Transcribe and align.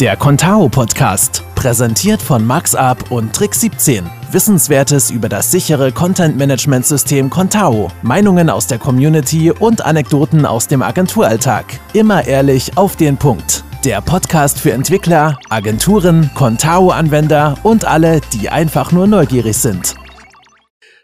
Der 0.00 0.14
Contao 0.14 0.68
Podcast, 0.68 1.42
präsentiert 1.54 2.20
von 2.20 2.46
MaxUp 2.46 3.10
und 3.10 3.34
Trick 3.34 3.54
17. 3.54 4.04
Wissenswertes 4.30 5.10
über 5.10 5.30
das 5.30 5.50
sichere 5.50 5.90
Content 5.90 6.36
Management 6.36 6.84
System 6.84 7.30
Contao, 7.30 7.90
Meinungen 8.02 8.50
aus 8.50 8.66
der 8.66 8.78
Community 8.78 9.50
und 9.50 9.86
Anekdoten 9.86 10.44
aus 10.44 10.68
dem 10.68 10.82
Agenturalltag. 10.82 11.80
Immer 11.94 12.26
ehrlich 12.26 12.76
auf 12.76 12.96
den 12.96 13.16
Punkt. 13.16 13.64
Der 13.86 14.02
Podcast 14.02 14.60
für 14.60 14.72
Entwickler, 14.72 15.38
Agenturen, 15.48 16.30
Contao-Anwender 16.34 17.56
und 17.62 17.86
alle, 17.86 18.20
die 18.34 18.50
einfach 18.50 18.92
nur 18.92 19.06
neugierig 19.06 19.56
sind. 19.56 19.94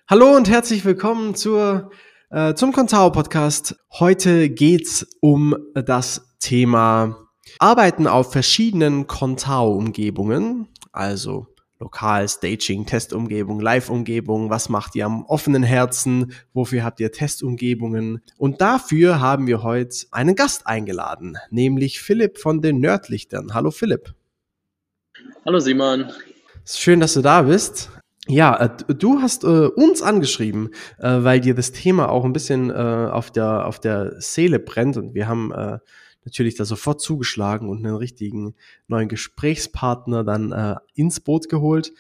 Hallo 0.07 0.37
und 0.37 0.51
herzlich 0.51 0.85
willkommen 0.85 1.35
zur, 1.35 1.93
äh, 2.29 2.53
zum 2.53 2.75
Contao 2.75 3.11
Podcast. 3.11 3.75
Heute 3.91 4.51
geht's 4.51 5.07
um 5.23 5.57
das 5.75 6.27
Thema 6.41 7.22
Arbeiten 7.59 8.07
auf 8.07 8.33
verschiedenen 8.33 9.07
Contao-Umgebungen, 9.07 10.69
also 10.93 11.47
lokal, 11.79 12.29
Staging, 12.29 12.87
Testumgebung, 12.87 13.61
Live-Umgebung, 13.61 14.51
was 14.51 14.69
macht 14.69 14.95
ihr 14.95 15.05
am 15.05 15.25
offenen 15.25 15.65
Herzen, 15.65 16.33
wofür 16.55 16.85
habt 16.85 17.01
ihr 17.01 17.11
Testumgebungen. 17.11 18.23
Und 18.39 18.61
dafür 18.61 19.21
haben 19.21 19.47
wir 19.49 19.63
heute 19.63 19.97
einen 20.13 20.37
Gast 20.37 20.67
eingeladen, 20.67 21.37
nämlich 21.51 22.01
Philipp 22.01 22.39
von 22.39 22.63
den 22.63 22.79
Nerdlichtern. 22.79 23.53
Hallo 23.53 23.73
Philipp. 23.73 24.15
Hallo 25.45 25.59
Simon. 25.59 26.11
Schön, 26.65 27.01
dass 27.01 27.15
du 27.15 27.21
da 27.21 27.43
bist. 27.43 27.91
Ja, 28.29 28.57
äh, 28.57 28.95
du 28.95 29.21
hast 29.21 29.43
äh, 29.43 29.47
uns 29.47 30.01
angeschrieben, 30.01 30.71
äh, 30.99 31.25
weil 31.25 31.41
dir 31.41 31.57
das 31.57 31.73
Thema 31.73 32.09
auch 32.09 32.25
ein 32.25 32.33
bisschen 32.33 32.71
äh, 32.71 32.75
auf, 32.75 33.33
der, 33.33 33.67
auf 33.67 33.81
der 33.81 34.21
Seele 34.21 34.61
brennt 34.61 34.97
und 34.97 35.15
wir 35.15 35.27
haben 35.27 35.53
äh, 35.53 35.79
natürlich 36.25 36.55
da 36.55 36.65
sofort 36.65 37.01
zugeschlagen 37.01 37.69
und 37.69 37.85
einen 37.85 37.97
richtigen 37.97 38.55
neuen 38.87 39.09
Gesprächspartner 39.09 40.25
dann 40.25 40.53
äh, 40.53 40.77
ins 40.95 41.21
Boot 41.21 41.49
geholt. 41.49 41.93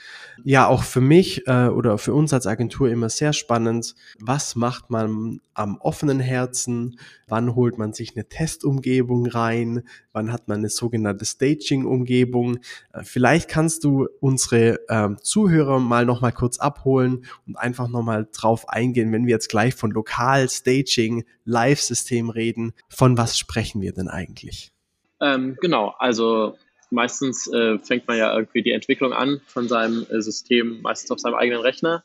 Ja, 0.45 0.67
auch 0.67 0.83
für 0.83 1.01
mich 1.01 1.47
äh, 1.47 1.69
oder 1.69 1.99
für 1.99 2.15
uns 2.15 2.33
als 2.33 2.47
Agentur 2.47 2.89
immer 2.91 3.09
sehr 3.09 3.33
spannend. 3.33 3.95
Was 4.21 4.55
macht 4.55 4.91
man 4.91 5.41
am 5.55 5.77
offenen 5.79 6.21
Herzen? 6.21 6.99
Wann 7.27 7.55
holt 7.55 7.79
man 7.79 7.93
sich 7.93 8.15
eine 8.15 8.29
Testumgebung 8.29 9.27
rein? 9.27 9.83
Wann 10.13 10.33
hat 10.33 10.49
man 10.49 10.59
eine 10.59 10.69
sogenannte 10.69 11.25
Staging-Umgebung? 11.25 12.59
Äh, 12.93 13.03
vielleicht 13.05 13.49
kannst 13.49 13.85
du 13.85 14.09
unsere 14.21 14.81
äh, 14.89 15.09
Zuhörer 15.21 15.81
mal 15.81 16.07
noch 16.07 16.21
mal 16.21 16.33
kurz 16.33 16.59
abholen 16.59 17.25
und 17.47 17.57
einfach 17.57 17.89
noch 17.89 18.03
mal 18.03 18.29
drauf 18.33 18.69
eingehen, 18.69 19.13
wenn 19.13 19.27
wir 19.27 19.33
jetzt 19.33 19.49
gleich 19.49 19.75
von 19.75 19.91
Lokal, 19.91 20.49
Staging, 20.49 21.25
Live-System 21.45 22.31
reden. 22.31 22.73
Von 22.89 23.17
was 23.17 23.39
sprechen 23.39 23.81
wir 23.81 23.93
denn 23.93 24.09
eigentlich? 24.13 24.73
Ähm, 25.21 25.57
genau, 25.61 25.95
also 25.99 26.57
meistens 26.91 27.47
äh, 27.53 27.79
fängt 27.79 28.07
man 28.07 28.19
ja 28.19 28.35
irgendwie 28.35 28.63
die 28.63 28.73
Entwicklung 28.73 29.13
an 29.13 29.41
von 29.47 29.69
seinem 29.69 30.07
äh, 30.11 30.21
System, 30.21 30.83
meistens 30.83 31.11
auf 31.11 31.21
seinem 31.21 31.35
eigenen 31.35 31.61
Rechner. 31.61 32.05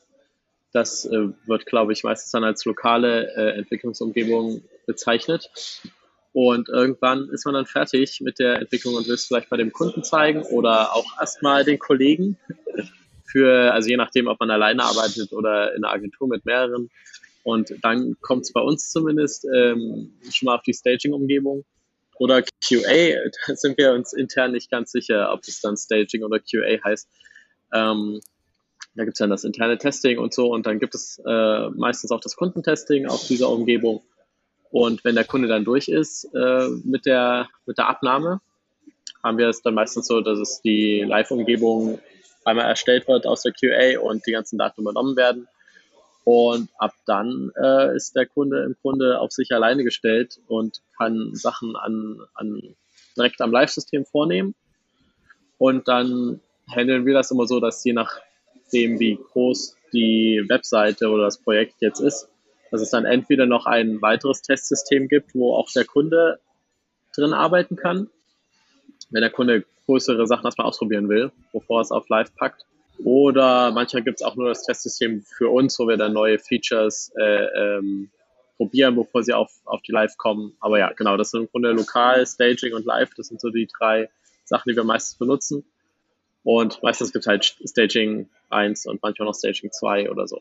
Das 0.72 1.04
äh, 1.04 1.28
wird, 1.46 1.66
glaube 1.66 1.92
ich, 1.92 2.04
meistens 2.04 2.30
dann 2.30 2.44
als 2.44 2.64
lokale 2.64 3.34
äh, 3.34 3.58
Entwicklungsumgebung 3.58 4.62
bezeichnet. 4.86 5.50
Und 6.32 6.68
irgendwann 6.68 7.28
ist 7.30 7.44
man 7.46 7.54
dann 7.54 7.66
fertig 7.66 8.20
mit 8.20 8.38
der 8.38 8.60
Entwicklung 8.60 8.94
und 8.94 9.06
will 9.06 9.14
es 9.14 9.26
vielleicht 9.26 9.50
bei 9.50 9.56
dem 9.56 9.72
Kunden 9.72 10.04
zeigen 10.04 10.42
oder 10.42 10.94
auch 10.94 11.06
erstmal 11.18 11.64
den 11.64 11.78
Kollegen. 11.78 12.38
Für, 13.24 13.74
also 13.74 13.90
je 13.90 13.96
nachdem, 13.98 14.26
ob 14.26 14.40
man 14.40 14.50
alleine 14.50 14.84
arbeitet 14.84 15.32
oder 15.32 15.74
in 15.74 15.84
einer 15.84 15.92
Agentur 15.92 16.28
mit 16.28 16.46
mehreren. 16.46 16.88
Und 17.42 17.74
dann 17.82 18.16
kommt 18.22 18.44
es 18.44 18.52
bei 18.52 18.60
uns 18.60 18.90
zumindest 18.90 19.46
ähm, 19.54 20.12
schon 20.30 20.46
mal 20.46 20.54
auf 20.54 20.62
die 20.62 20.72
Staging-Umgebung 20.72 21.64
oder 22.18 22.42
QA, 22.42 23.30
da 23.46 23.56
sind 23.56 23.78
wir 23.78 23.92
uns 23.92 24.12
intern 24.12 24.52
nicht 24.52 24.70
ganz 24.70 24.92
sicher, 24.92 25.32
ob 25.32 25.40
es 25.46 25.60
dann 25.60 25.76
Staging 25.76 26.22
oder 26.22 26.38
QA 26.38 26.82
heißt. 26.84 27.08
Ähm, 27.72 28.20
da 28.94 29.04
gibt 29.04 29.14
es 29.14 29.18
dann 29.18 29.30
das 29.30 29.44
interne 29.44 29.78
Testing 29.78 30.18
und 30.18 30.34
so 30.34 30.52
und 30.52 30.66
dann 30.66 30.78
gibt 30.78 30.94
es 30.94 31.20
äh, 31.24 31.68
meistens 31.70 32.10
auch 32.10 32.20
das 32.20 32.36
Kundentesting 32.36 33.06
auf 33.06 33.26
dieser 33.26 33.48
Umgebung. 33.48 34.02
Und 34.70 35.04
wenn 35.04 35.14
der 35.14 35.24
Kunde 35.24 35.48
dann 35.48 35.64
durch 35.64 35.88
ist 35.88 36.24
äh, 36.34 36.68
mit, 36.84 37.06
der, 37.06 37.48
mit 37.64 37.78
der 37.78 37.88
Abnahme, 37.88 38.40
haben 39.22 39.38
wir 39.38 39.48
es 39.48 39.62
dann 39.62 39.74
meistens 39.74 40.06
so, 40.06 40.20
dass 40.20 40.38
es 40.38 40.60
die 40.62 41.02
Live-Umgebung 41.02 42.00
einmal 42.44 42.66
erstellt 42.66 43.08
wird 43.08 43.26
aus 43.26 43.42
der 43.42 43.52
QA 43.52 44.00
und 44.00 44.26
die 44.26 44.32
ganzen 44.32 44.58
Daten 44.58 44.80
übernommen 44.80 45.16
werden. 45.16 45.48
Und 46.30 46.68
ab 46.76 46.92
dann 47.06 47.52
äh, 47.56 47.96
ist 47.96 48.14
der 48.14 48.26
Kunde 48.26 48.62
im 48.62 48.76
Grunde 48.82 49.18
auf 49.18 49.32
sich 49.32 49.50
alleine 49.50 49.82
gestellt 49.82 50.38
und 50.46 50.82
kann 50.98 51.34
Sachen 51.34 51.74
an, 51.74 52.20
an 52.34 52.76
direkt 53.16 53.40
am 53.40 53.50
Live-System 53.50 54.04
vornehmen. 54.04 54.54
Und 55.56 55.88
dann 55.88 56.42
handeln 56.70 57.06
wir 57.06 57.14
das 57.14 57.30
immer 57.30 57.46
so, 57.46 57.60
dass 57.60 57.82
je 57.82 57.94
nachdem, 57.94 59.00
wie 59.00 59.18
groß 59.32 59.78
die 59.94 60.44
Webseite 60.46 61.08
oder 61.08 61.22
das 61.22 61.38
Projekt 61.38 61.76
jetzt 61.80 62.00
ist, 62.00 62.28
dass 62.70 62.82
es 62.82 62.90
dann 62.90 63.06
entweder 63.06 63.46
noch 63.46 63.64
ein 63.64 64.02
weiteres 64.02 64.42
Testsystem 64.42 65.08
gibt, 65.08 65.34
wo 65.34 65.54
auch 65.54 65.70
der 65.74 65.86
Kunde 65.86 66.40
drin 67.16 67.32
arbeiten 67.32 67.76
kann, 67.76 68.10
wenn 69.08 69.22
der 69.22 69.30
Kunde 69.30 69.64
größere 69.86 70.26
Sachen 70.26 70.44
erstmal 70.44 70.66
ausprobieren 70.66 71.08
will, 71.08 71.32
bevor 71.54 71.78
er 71.78 71.84
es 71.84 71.90
auf 71.90 72.06
Live 72.10 72.34
packt. 72.34 72.66
Oder 73.04 73.70
manchmal 73.70 74.02
gibt 74.02 74.20
es 74.20 74.26
auch 74.26 74.36
nur 74.36 74.48
das 74.48 74.64
Testsystem 74.64 75.22
für 75.22 75.48
uns, 75.50 75.78
wo 75.78 75.86
wir 75.86 75.96
dann 75.96 76.12
neue 76.12 76.38
Features 76.38 77.12
äh, 77.16 77.44
ähm, 77.76 78.10
probieren, 78.56 78.96
bevor 78.96 79.22
sie 79.22 79.32
auf, 79.32 79.52
auf 79.64 79.82
die 79.82 79.92
Live 79.92 80.16
kommen. 80.16 80.54
Aber 80.60 80.78
ja, 80.78 80.92
genau, 80.92 81.16
das 81.16 81.30
sind 81.30 81.42
im 81.42 81.48
Grunde 81.48 81.70
lokal, 81.72 82.26
Staging 82.26 82.74
und 82.74 82.84
Live. 82.84 83.14
Das 83.16 83.28
sind 83.28 83.40
so 83.40 83.50
die 83.50 83.68
drei 83.78 84.10
Sachen, 84.44 84.70
die 84.70 84.76
wir 84.76 84.84
meistens 84.84 85.16
benutzen. 85.16 85.64
Und 86.42 86.82
meistens 86.82 87.12
gibt 87.12 87.24
es 87.24 87.28
halt 87.28 87.56
Staging 87.64 88.28
1 88.50 88.86
und 88.86 89.02
manchmal 89.02 89.26
noch 89.26 89.34
Staging 89.34 89.70
2 89.70 90.10
oder 90.10 90.26
so. 90.26 90.40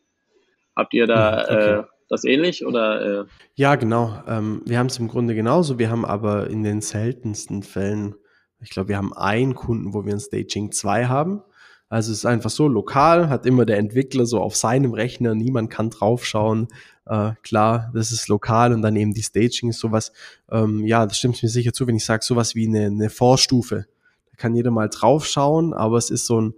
Habt 0.75 0.93
ihr 0.93 1.07
da 1.07 1.47
hm, 1.47 1.55
okay. 1.55 1.79
äh, 1.79 1.83
das 2.09 2.23
ähnlich 2.23 2.65
oder? 2.65 3.21
Äh? 3.21 3.25
Ja, 3.55 3.75
genau. 3.75 4.23
Ähm, 4.27 4.61
wir 4.65 4.79
haben 4.79 4.87
es 4.87 4.97
im 4.97 5.07
Grunde 5.07 5.35
genauso. 5.35 5.77
Wir 5.77 5.89
haben 5.89 6.05
aber 6.05 6.49
in 6.49 6.63
den 6.63 6.81
seltensten 6.81 7.63
Fällen, 7.63 8.15
ich 8.59 8.69
glaube, 8.69 8.89
wir 8.89 8.97
haben 8.97 9.13
einen 9.13 9.53
Kunden, 9.53 9.93
wo 9.93 10.05
wir 10.05 10.13
ein 10.13 10.19
Staging 10.19 10.71
2 10.71 11.05
haben. 11.05 11.43
Also 11.89 12.11
es 12.11 12.19
ist 12.19 12.25
einfach 12.25 12.49
so 12.49 12.67
lokal, 12.67 13.29
hat 13.29 13.45
immer 13.45 13.65
der 13.65 13.77
Entwickler 13.77 14.25
so 14.25 14.41
auf 14.41 14.55
seinem 14.55 14.93
Rechner, 14.93 15.35
niemand 15.35 15.69
kann 15.69 15.89
draufschauen. 15.89 16.67
Äh, 17.05 17.31
klar, 17.43 17.91
das 17.93 18.11
ist 18.11 18.27
lokal 18.27 18.73
und 18.73 18.81
dann 18.81 18.97
eben 18.97 19.13
die 19.13 19.23
Staging 19.23 19.69
ist 19.69 19.79
sowas, 19.79 20.11
ähm, 20.51 20.85
ja, 20.85 21.05
das 21.05 21.17
stimmt 21.17 21.41
mir 21.41 21.49
sicher 21.49 21.71
zu, 21.71 21.87
wenn 21.87 21.95
ich 21.95 22.03
sage, 22.03 22.25
sowas 22.25 22.55
wie 22.55 22.67
eine, 22.67 22.87
eine 22.87 23.09
Vorstufe. 23.09 23.85
Da 24.31 24.35
kann 24.35 24.55
jeder 24.55 24.71
mal 24.71 24.89
draufschauen, 24.89 25.73
aber 25.73 25.97
es 25.97 26.09
ist 26.09 26.25
so 26.25 26.41
ein 26.41 26.53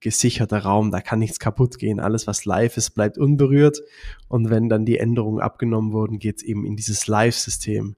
gesicherter 0.00 0.58
Raum, 0.58 0.90
da 0.90 1.00
kann 1.00 1.20
nichts 1.20 1.38
kaputt 1.38 1.78
gehen. 1.78 2.00
Alles, 2.00 2.26
was 2.26 2.44
live 2.44 2.76
ist, 2.76 2.90
bleibt 2.90 3.16
unberührt. 3.16 3.80
Und 4.28 4.50
wenn 4.50 4.68
dann 4.68 4.84
die 4.84 4.98
Änderungen 4.98 5.40
abgenommen 5.40 5.92
wurden, 5.92 6.18
geht 6.18 6.38
es 6.38 6.42
eben 6.42 6.66
in 6.66 6.76
dieses 6.76 7.06
Live-System. 7.06 7.96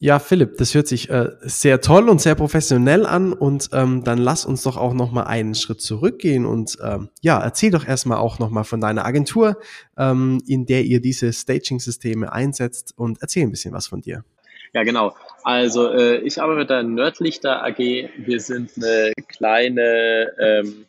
Ja, 0.00 0.18
Philipp, 0.18 0.56
das 0.56 0.74
hört 0.74 0.88
sich 0.88 1.08
äh, 1.08 1.30
sehr 1.40 1.80
toll 1.80 2.08
und 2.08 2.20
sehr 2.20 2.34
professionell 2.34 3.06
an 3.06 3.32
und 3.32 3.70
ähm, 3.72 4.02
dann 4.02 4.18
lass 4.18 4.44
uns 4.44 4.64
doch 4.64 4.76
auch 4.76 4.92
noch 4.92 5.12
mal 5.12 5.22
einen 5.22 5.54
Schritt 5.54 5.80
zurückgehen 5.80 6.44
und 6.44 6.78
ähm, 6.82 7.10
ja, 7.20 7.40
erzähl 7.40 7.70
doch 7.70 7.86
erstmal 7.86 8.18
auch 8.18 8.40
noch 8.40 8.50
mal 8.50 8.64
von 8.64 8.80
deiner 8.80 9.04
Agentur, 9.04 9.60
ähm, 9.96 10.42
in 10.48 10.66
der 10.66 10.82
ihr 10.82 11.00
diese 11.00 11.32
Staging-Systeme 11.32 12.32
einsetzt 12.32 12.92
und 12.96 13.18
erzähl 13.20 13.44
ein 13.44 13.52
bisschen 13.52 13.72
was 13.72 13.86
von 13.86 14.00
dir. 14.00 14.24
Ja, 14.72 14.82
genau. 14.82 15.14
Also 15.44 15.92
äh, 15.92 16.16
ich 16.18 16.40
arbeite 16.40 16.58
mit 16.58 16.70
der 16.70 16.82
Nerdlichter 16.82 17.62
AG. 17.64 17.78
Wir 17.78 18.40
sind 18.40 18.72
eine 18.76 19.12
kleine 19.28 20.32
ähm, 20.40 20.86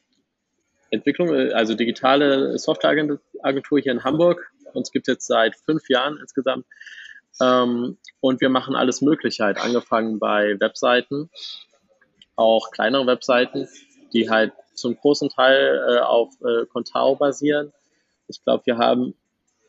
Entwicklung, 0.89 1.31
äh, 1.31 1.51
also 1.51 1.75
digitale 1.75 2.57
Softwareagentur 2.57 3.79
hier 3.79 3.91
in 3.91 4.03
Hamburg. 4.03 4.51
Uns 4.73 4.91
gibt 4.91 5.07
es 5.07 5.13
jetzt 5.13 5.27
seit 5.27 5.55
fünf 5.55 5.89
Jahren 5.89 6.17
insgesamt. 6.19 6.65
Ähm, 7.41 7.97
und 8.19 8.41
wir 8.41 8.49
machen 8.49 8.75
alles 8.75 9.01
Mögliche 9.01 9.43
halt, 9.43 9.57
angefangen 9.57 10.19
bei 10.19 10.59
Webseiten, 10.59 11.29
auch 12.35 12.71
kleinere 12.71 13.07
Webseiten, 13.07 13.67
die 14.13 14.29
halt 14.29 14.53
zum 14.75 14.95
großen 14.95 15.29
Teil 15.29 15.83
äh, 15.87 15.99
auf 15.99 16.29
äh, 16.41 16.65
Contao 16.67 17.15
basieren. 17.15 17.73
Ich 18.27 18.43
glaube, 18.43 18.65
wir 18.65 18.77
haben 18.77 19.15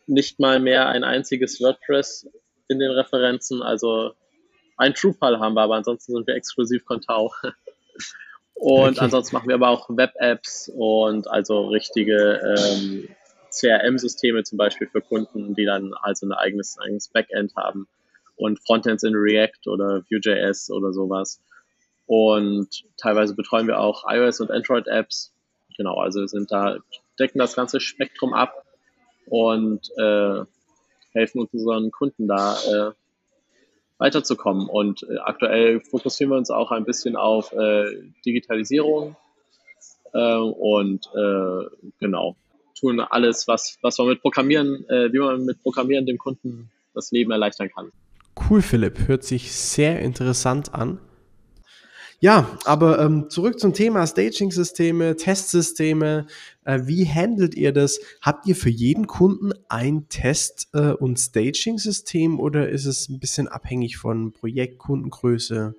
nicht 0.06 0.38
mal 0.38 0.60
mehr 0.60 0.88
ein 0.88 1.04
einziges 1.04 1.60
WordPress 1.60 2.28
in 2.68 2.78
den 2.78 2.90
Referenzen. 2.90 3.62
Also 3.62 4.12
ein 4.76 4.94
Drupal 4.94 5.38
haben 5.40 5.54
wir, 5.54 5.62
aber 5.62 5.76
ansonsten 5.76 6.12
sind 6.12 6.26
wir 6.26 6.34
exklusiv 6.34 6.84
Contao. 6.84 7.32
und 8.54 8.96
okay. 8.96 9.00
ansonsten 9.00 9.36
machen 9.36 9.48
wir 9.48 9.54
aber 9.54 9.68
auch 9.68 9.88
Web-Apps 9.88 10.70
und 10.74 11.28
also 11.28 11.68
richtige 11.68 12.56
ähm, 12.56 13.08
CRM-Systeme 13.60 14.42
zum 14.44 14.58
Beispiel 14.58 14.88
für 14.88 15.00
Kunden, 15.00 15.54
die 15.54 15.64
dann 15.64 15.94
also 15.94 16.26
ein 16.26 16.32
eigenes, 16.32 16.78
eigenes 16.78 17.08
Backend 17.08 17.54
haben 17.56 17.88
und 18.36 18.60
Frontends 18.60 19.02
in 19.04 19.14
React 19.14 19.68
oder 19.68 20.02
Vue.js 20.10 20.70
oder 20.70 20.92
sowas. 20.92 21.40
Und 22.06 22.84
teilweise 22.96 23.34
betreuen 23.34 23.66
wir 23.66 23.78
auch 23.78 24.04
iOS 24.08 24.40
und 24.40 24.50
Android-Apps. 24.50 25.32
Genau, 25.76 25.96
also 25.96 26.26
sind 26.26 26.50
da, 26.50 26.76
decken 27.18 27.38
das 27.38 27.54
ganze 27.54 27.80
Spektrum 27.80 28.34
ab 28.34 28.64
und 29.26 29.90
äh, 29.96 30.44
helfen 31.12 31.48
unseren 31.50 31.90
Kunden 31.90 32.28
da, 32.28 32.56
äh, 32.68 32.92
weiterzukommen. 33.98 34.68
Und 34.68 35.04
äh, 35.04 35.18
aktuell 35.18 35.80
fokussieren 35.80 36.32
wir 36.32 36.36
uns 36.36 36.50
auch 36.50 36.70
ein 36.72 36.84
bisschen 36.84 37.16
auf 37.16 37.52
äh, 37.52 37.86
Digitalisierung 38.26 39.16
äh, 40.12 40.36
und 40.36 41.06
äh, 41.14 41.88
genau 42.00 42.36
tun 42.84 43.00
alles, 43.00 43.48
was, 43.48 43.78
was 43.82 43.98
man 43.98 44.08
mit 44.08 44.20
Programmieren, 44.20 44.84
äh, 44.88 45.12
wie 45.12 45.18
man 45.18 45.44
mit 45.44 45.62
Programmieren 45.62 46.06
dem 46.06 46.18
Kunden 46.18 46.70
das 46.92 47.10
Leben 47.10 47.30
erleichtern 47.30 47.70
kann. 47.74 47.90
Cool, 48.48 48.62
Philipp. 48.62 49.08
Hört 49.08 49.24
sich 49.24 49.52
sehr 49.52 50.00
interessant 50.00 50.74
an. 50.74 51.00
Ja, 52.20 52.58
aber 52.64 53.00
ähm, 53.00 53.28
zurück 53.28 53.58
zum 53.58 53.74
Thema 53.74 54.06
Staging-Systeme, 54.06 55.16
Testsysteme. 55.16 56.26
Äh, 56.64 56.80
wie 56.84 57.06
handelt 57.06 57.54
ihr 57.54 57.72
das? 57.72 58.00
Habt 58.22 58.46
ihr 58.46 58.56
für 58.56 58.70
jeden 58.70 59.06
Kunden 59.06 59.52
ein 59.68 60.08
Test- 60.08 60.68
äh, 60.72 60.92
und 60.92 61.18
Staging-System 61.18 62.40
oder 62.40 62.68
ist 62.68 62.86
es 62.86 63.08
ein 63.08 63.18
bisschen 63.18 63.48
abhängig 63.48 63.96
von 63.98 64.32
Projekt, 64.32 64.78
Kundengröße? 64.78 65.74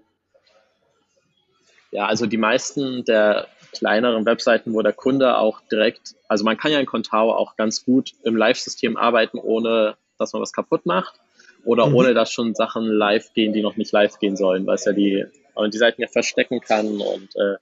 Ja, 1.92 2.06
also 2.08 2.26
die 2.26 2.38
meisten 2.38 3.06
der 3.06 3.48
kleineren 3.78 4.26
Webseiten, 4.26 4.74
wo 4.74 4.82
der 4.82 4.94
Kunde 4.94 5.38
auch 5.38 5.62
direkt, 5.72 6.16
also 6.28 6.44
man 6.44 6.58
kann 6.58 6.72
ja 6.72 6.80
in 6.80 6.86
Contao 6.86 7.32
auch 7.32 7.56
ganz 7.56 7.86
gut 7.86 8.14
im 8.24 8.36
Live-System 8.36 8.98
arbeiten, 8.98 9.38
ohne 9.38 9.96
dass 10.18 10.34
man 10.34 10.42
was 10.42 10.54
kaputt 10.54 10.86
macht 10.86 11.20
oder 11.66 11.88
mhm. 11.88 11.96
ohne 11.96 12.14
dass 12.14 12.32
schon 12.32 12.56
Sachen 12.56 12.86
live 12.86 13.34
gehen, 13.34 13.54
die 13.54 13.62
noch 13.62 13.76
nicht 13.76 13.92
live 13.92 14.20
gehen 14.20 14.38
sollen, 14.38 14.66
weil 14.66 14.76
es 14.76 14.86
ja 14.86 14.94
die, 14.94 15.26
weil 15.54 15.70
die 15.70 15.78
Seiten 15.78 16.02
ja 16.02 16.08
verstecken 16.08 16.62
kann 16.62 17.02
und 17.02 17.36
äh, 17.36 17.56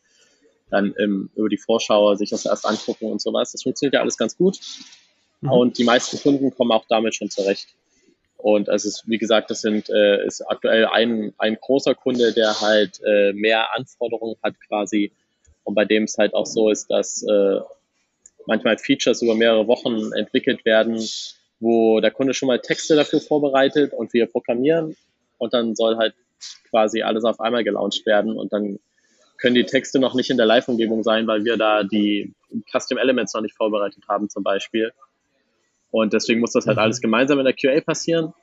dann 0.70 0.94
im, 0.94 1.30
über 1.36 1.50
die 1.50 1.58
Vorschau 1.58 2.16
sich 2.16 2.32
das 2.32 2.46
erst 2.46 2.66
angucken 2.66 3.06
und 3.06 3.22
sowas. 3.22 3.52
Das 3.52 3.64
funktioniert 3.64 3.94
ja 3.94 4.02
alles 4.02 4.18
ganz 4.18 4.38
gut. 4.38 4.60
Mhm. 5.42 5.52
Und 5.52 5.78
die 5.78 5.84
meisten 5.84 6.20
Kunden 6.20 6.54
kommen 6.56 6.72
auch 6.72 6.86
damit 6.90 7.16
schon 7.16 7.30
zurecht. 7.30 7.68
Und 8.38 8.68
es 8.68 8.84
ist, 8.84 9.04
wie 9.08 9.18
gesagt, 9.18 9.52
das 9.52 9.62
sind, 9.62 9.90
äh, 9.90 10.26
ist 10.26 10.42
aktuell 10.42 10.88
ein, 10.88 11.34
ein 11.38 11.56
großer 11.56 11.96
Kunde, 11.96 12.34
der 12.34 12.60
halt 12.60 13.00
äh, 13.06 13.32
mehr 13.32 13.74
Anforderungen 13.74 14.36
hat 14.44 14.56
quasi 14.68 15.14
und 15.64 15.76
bei 15.76 15.86
dem 15.86 16.04
es 16.04 16.18
halt 16.18 16.34
auch 16.34 16.46
so 16.46 16.70
ist, 16.70 16.90
dass 16.90 17.24
äh, 17.24 17.60
manchmal 18.46 18.78
Features 18.78 19.22
über 19.22 19.36
mehrere 19.36 19.68
Wochen 19.68 20.12
entwickelt 20.14 20.66
werden, 20.66 21.02
wo 21.60 22.00
der 22.02 22.12
Kunde 22.12 22.34
schon 22.34 22.48
mal 22.48 22.60
Texte 22.60 22.96
dafür 22.96 23.22
vorbereitet 23.22 23.94
und 23.94 24.14
wir 24.14 24.26
programmieren 24.26 24.96
und 25.38 25.54
dann 25.54 25.76
soll 25.76 25.98
halt 25.98 26.14
quasi 26.70 27.02
alles 27.02 27.24
auf 27.24 27.40
einmal 27.40 27.64
gelauncht 27.64 28.06
werden 28.06 28.38
und 28.38 28.52
dann 28.52 28.80
können 29.38 29.56
die 29.56 29.66
Texte 29.66 30.00
noch 30.00 30.14
nicht 30.14 30.30
in 30.30 30.38
der 30.38 30.46
Live-Umgebung 30.46 31.04
sein, 31.04 31.28
weil 31.28 31.44
wir 31.44 31.58
da 31.58 31.84
die 31.84 32.34
Custom 32.72 32.98
Elements 32.98 33.34
noch 33.34 33.42
nicht 33.42 33.56
vorbereitet 33.56 34.04
haben 34.08 34.30
zum 34.30 34.42
Beispiel. 34.42 34.94
Und 35.92 36.14
deswegen 36.14 36.40
muss 36.40 36.54
das 36.54 36.66
halt 36.66 36.78
mhm. 36.78 36.84
alles 36.84 37.02
gemeinsam 37.02 37.40
in 37.40 37.46
der 37.46 37.54
QA 37.54 37.82
passieren. 37.82 38.34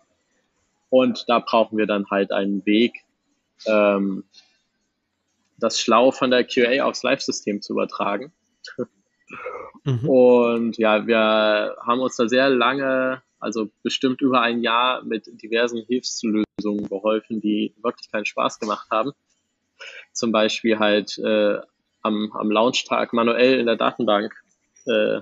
Und 0.91 1.25
da 1.27 1.39
brauchen 1.39 1.79
wir 1.79 1.87
dann 1.87 2.05
halt 2.11 2.33
einen 2.33 2.67
Weg, 2.67 3.05
ähm, 3.67 4.25
das 5.61 5.81
schlau 5.81 6.11
von 6.11 6.31
der 6.31 6.45
QA 6.45 6.83
aufs 6.85 7.03
Live-System 7.03 7.63
zu 7.63 7.75
übertragen. 7.75 8.33
Mhm. 9.85 10.09
Und 10.09 10.79
ja, 10.79 11.07
wir 11.07 11.77
haben 11.87 12.01
uns 12.01 12.17
da 12.17 12.29
sehr 12.29 12.51
lange, 12.51 13.23
also 13.39 13.71
bestimmt 13.83 14.21
über 14.21 14.43
ein 14.43 14.63
Jahr 14.63 15.03
mit 15.05 15.27
diversen 15.43 15.85
Hilfslösungen 15.87 16.89
geholfen, 16.89 17.41
die 17.41 17.75
wirklich 17.83 18.11
keinen 18.11 18.27
Spaß 18.27 18.59
gemacht 18.59 18.89
haben. 18.91 19.13
Zum 20.13 20.33
Beispiel 20.33 20.79
halt 20.79 21.17
äh, 21.19 21.59
am, 22.03 22.33
am 22.33 22.51
Launchtag 22.51 23.13
manuell 23.13 23.59
in 23.59 23.67
der 23.67 23.77
Datenbank 23.77 24.35
äh, 24.87 25.21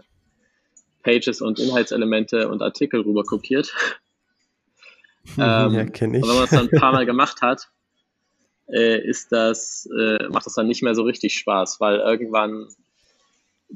Pages 1.02 1.40
und 1.40 1.58
Inhaltselemente 1.58 2.48
und 2.48 2.62
Artikel 2.62 3.00
rüber 3.02 3.22
kopiert. 3.22 3.72
ähm, 5.38 5.74
ja, 5.74 5.84
kenne 5.84 6.18
ich. 6.18 6.22
Und 6.24 6.30
wenn 6.30 6.36
man 6.36 6.44
es 6.44 6.50
dann 6.50 6.68
ein 6.68 6.80
paar 6.80 6.92
Mal 6.92 7.06
gemacht 7.06 7.42
hat, 7.42 7.68
äh, 8.70 8.98
ist 9.00 9.32
das, 9.32 9.88
äh, 9.96 10.28
macht 10.28 10.46
das 10.46 10.54
dann 10.54 10.66
nicht 10.66 10.82
mehr 10.82 10.94
so 10.94 11.02
richtig 11.02 11.34
Spaß, 11.34 11.80
weil 11.80 11.98
irgendwann, 11.98 12.68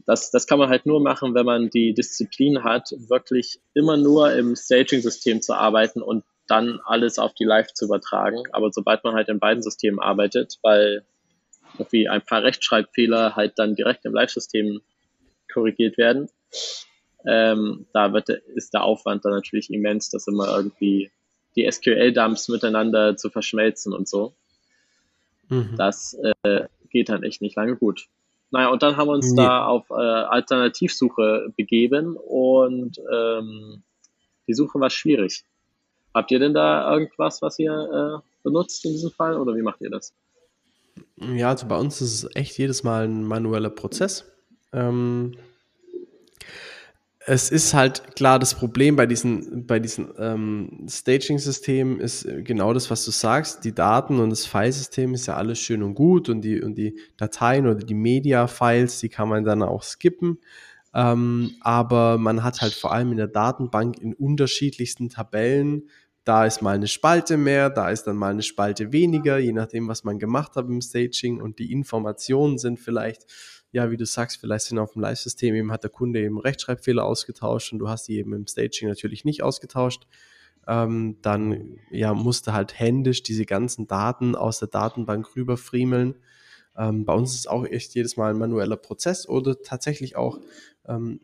das, 0.06 0.30
das 0.30 0.46
kann 0.46 0.58
man 0.58 0.68
halt 0.68 0.86
nur 0.86 1.00
machen, 1.00 1.34
wenn 1.34 1.46
man 1.46 1.70
die 1.70 1.94
Disziplin 1.94 2.64
hat, 2.64 2.94
wirklich 3.08 3.60
immer 3.74 3.96
nur 3.96 4.32
im 4.32 4.56
Staging-System 4.56 5.42
zu 5.42 5.54
arbeiten 5.54 6.02
und 6.02 6.24
dann 6.48 6.80
alles 6.84 7.18
auf 7.18 7.34
die 7.34 7.44
Live 7.44 7.72
zu 7.72 7.86
übertragen. 7.86 8.42
Aber 8.52 8.70
sobald 8.72 9.04
man 9.04 9.14
halt 9.14 9.28
in 9.28 9.38
beiden 9.38 9.62
Systemen 9.62 10.00
arbeitet, 10.00 10.58
weil 10.62 11.04
irgendwie 11.78 12.08
ein 12.08 12.22
paar 12.22 12.42
Rechtschreibfehler 12.42 13.36
halt 13.36 13.58
dann 13.58 13.74
direkt 13.74 14.04
im 14.04 14.12
Live-System 14.12 14.80
korrigiert 15.52 15.96
werden, 15.96 16.28
ähm, 17.26 17.86
da 17.92 18.12
wird, 18.12 18.28
ist 18.28 18.74
der 18.74 18.82
Aufwand 18.82 19.24
dann 19.24 19.32
natürlich 19.32 19.70
immens, 19.70 20.10
das 20.10 20.26
immer 20.26 20.54
irgendwie 20.56 21.10
die 21.56 21.70
SQL-Dumps 21.70 22.48
miteinander 22.48 23.16
zu 23.16 23.30
verschmelzen 23.30 23.92
und 23.92 24.08
so. 24.08 24.34
Mhm. 25.52 25.76
Das 25.76 26.16
äh, 26.42 26.66
geht 26.90 27.08
dann 27.08 27.22
echt 27.22 27.42
nicht 27.42 27.56
lange 27.56 27.76
gut. 27.76 28.06
Naja, 28.50 28.68
und 28.68 28.82
dann 28.82 28.96
haben 28.96 29.08
wir 29.08 29.14
uns 29.14 29.30
nee. 29.30 29.42
da 29.42 29.66
auf 29.66 29.88
äh, 29.90 29.94
Alternativsuche 29.94 31.52
begeben 31.56 32.16
und 32.16 32.98
ähm, 33.12 33.82
die 34.46 34.54
Suche 34.54 34.78
war 34.78 34.90
schwierig. 34.90 35.44
Habt 36.14 36.30
ihr 36.30 36.38
denn 36.38 36.52
da 36.52 36.92
irgendwas, 36.92 37.40
was 37.40 37.58
ihr 37.58 37.72
äh, 37.72 38.28
benutzt 38.42 38.84
in 38.84 38.92
diesem 38.92 39.10
Fall 39.10 39.38
oder 39.38 39.54
wie 39.56 39.62
macht 39.62 39.80
ihr 39.80 39.90
das? 39.90 40.14
Ja, 41.16 41.48
also 41.48 41.66
bei 41.66 41.78
uns 41.78 42.00
ist 42.02 42.24
es 42.24 42.36
echt 42.36 42.58
jedes 42.58 42.82
Mal 42.82 43.04
ein 43.04 43.24
manueller 43.24 43.70
Prozess. 43.70 44.30
Ähm, 44.72 45.36
es 47.26 47.50
ist 47.50 47.74
halt 47.74 48.16
klar, 48.16 48.38
das 48.38 48.54
Problem 48.54 48.96
bei 48.96 49.06
diesen, 49.06 49.66
bei 49.66 49.78
diesen 49.78 50.08
ähm, 50.18 50.86
Staging-Systemen 50.88 52.00
ist 52.00 52.26
genau 52.44 52.72
das, 52.72 52.90
was 52.90 53.04
du 53.04 53.10
sagst. 53.10 53.64
Die 53.64 53.74
Daten 53.74 54.18
und 54.18 54.30
das 54.30 54.46
Filesystem 54.46 55.14
ist 55.14 55.26
ja 55.26 55.36
alles 55.36 55.58
schön 55.58 55.82
und 55.82 55.94
gut 55.94 56.28
und 56.28 56.40
die, 56.42 56.60
und 56.60 56.76
die 56.76 56.98
Dateien 57.16 57.66
oder 57.66 57.84
die 57.84 57.94
Media-Files, 57.94 59.00
die 59.00 59.08
kann 59.08 59.28
man 59.28 59.44
dann 59.44 59.62
auch 59.62 59.82
skippen. 59.82 60.38
Ähm, 60.94 61.52
aber 61.60 62.18
man 62.18 62.42
hat 62.42 62.60
halt 62.60 62.74
vor 62.74 62.92
allem 62.92 63.12
in 63.12 63.18
der 63.18 63.28
Datenbank 63.28 63.98
in 64.00 64.14
unterschiedlichsten 64.14 65.08
Tabellen, 65.08 65.88
da 66.24 66.46
ist 66.46 66.62
mal 66.62 66.74
eine 66.74 66.86
Spalte 66.86 67.36
mehr, 67.36 67.70
da 67.70 67.90
ist 67.90 68.04
dann 68.04 68.16
mal 68.16 68.30
eine 68.30 68.42
Spalte 68.42 68.92
weniger, 68.92 69.38
je 69.38 69.52
nachdem, 69.52 69.88
was 69.88 70.04
man 70.04 70.18
gemacht 70.18 70.54
hat 70.54 70.68
im 70.68 70.80
Staging 70.80 71.40
und 71.40 71.58
die 71.58 71.72
Informationen 71.72 72.58
sind 72.58 72.78
vielleicht 72.78 73.26
ja, 73.72 73.90
wie 73.90 73.96
du 73.96 74.04
sagst, 74.04 74.38
vielleicht 74.38 74.66
sind 74.66 74.78
auf 74.78 74.92
dem 74.92 75.02
Live-System 75.02 75.54
eben 75.54 75.72
hat 75.72 75.82
der 75.82 75.90
Kunde 75.90 76.20
eben 76.20 76.38
Rechtschreibfehler 76.38 77.04
ausgetauscht 77.04 77.72
und 77.72 77.78
du 77.78 77.88
hast 77.88 78.06
die 78.06 78.18
eben 78.18 78.34
im 78.34 78.46
Staging 78.46 78.88
natürlich 78.88 79.24
nicht 79.24 79.42
ausgetauscht. 79.42 80.06
Ähm, 80.68 81.16
dann 81.22 81.78
ja, 81.90 82.14
musste 82.14 82.52
halt 82.52 82.78
händisch 82.78 83.22
diese 83.22 83.46
ganzen 83.46 83.88
Daten 83.88 84.36
aus 84.36 84.58
der 84.58 84.68
Datenbank 84.68 85.34
rüberfriemeln. 85.34 86.16
Ähm, 86.76 87.04
bei 87.04 87.14
uns 87.14 87.34
ist 87.34 87.48
auch 87.48 87.64
echt 87.64 87.94
jedes 87.94 88.16
Mal 88.16 88.30
ein 88.30 88.38
manueller 88.38 88.76
Prozess 88.76 89.26
oder 89.26 89.60
tatsächlich 89.62 90.16
auch, 90.16 90.38
ähm, 90.86 91.20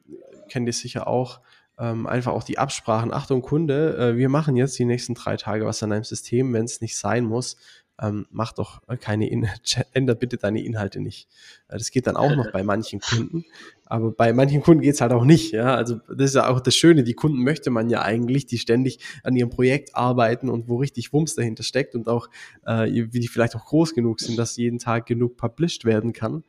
kennt 0.49 0.67
ihr 0.67 0.73
sicher 0.73 1.07
auch, 1.07 1.41
ähm, 1.79 2.07
einfach 2.07 2.33
auch 2.33 2.45
die 2.45 2.59
Absprachen. 2.59 3.13
Achtung, 3.13 3.43
Kunde, 3.43 3.97
äh, 3.97 4.17
wir 4.17 4.31
machen 4.31 4.57
jetzt 4.57 4.79
die 4.79 4.87
nächsten 4.87 5.15
drei 5.15 5.37
Tage 5.37 5.67
was 5.67 5.83
an 5.83 5.93
einem 5.93 6.05
System, 6.05 6.53
wenn 6.55 6.65
es 6.65 6.81
nicht 6.81 6.97
sein 6.97 7.25
muss 7.25 7.57
ähm, 8.01 8.27
mach 8.31 8.53
doch 8.53 8.81
keine 9.01 9.29
In 9.29 9.49
änder 9.93 10.15
bitte 10.15 10.37
deine 10.37 10.63
Inhalte 10.63 11.01
nicht. 11.01 11.29
Äh, 11.69 11.79
das 11.79 11.91
geht 11.91 12.07
dann 12.07 12.17
auch 12.17 12.35
noch 12.35 12.53
bei 12.53 12.63
manchen 12.63 13.01
Kunden, 13.01 13.45
aber 13.87 14.11
bei 14.11 14.33
manchen 14.33 14.63
Kunden 14.63 14.83
geht's 14.83 15.01
halt 15.01 15.13
auch 15.13 15.25
nicht. 15.25 15.53
Ja, 15.53 15.75
also 15.75 15.97
das 16.09 16.31
ist 16.31 16.35
ja 16.35 16.49
auch 16.49 16.61
das 16.61 16.77
Schöne. 16.77 17.03
Die 17.03 17.15
Kunden 17.15 17.43
möchte 17.43 17.71
man 17.71 17.91
ja 17.91 18.03
eigentlich, 18.03 18.47
die 18.47 18.59
ständig 18.59 19.01
an 19.25 19.37
ihrem 19.37 19.51
Projekt 19.51 19.97
arbeiten 19.97 20.49
und 20.49 20.69
wo 20.69 20.77
richtig 20.77 21.13
Wumms 21.13 21.35
dahinter 21.35 21.63
steckt 21.63 21.95
und 21.95 22.09
auch 22.09 22.29
äh, 22.67 22.87
wie 22.87 23.21
die 23.21 23.29
vielleicht 23.29 23.57
auch 23.57 23.65
groß 23.65 23.95
genug 23.95 24.21
sind, 24.21 24.39
dass 24.39 24.57
jeden 24.57 24.79
Tag 24.79 25.07
genug 25.07 25.37
published 25.37 25.85
werden 25.85 26.13
kann. 26.13 26.45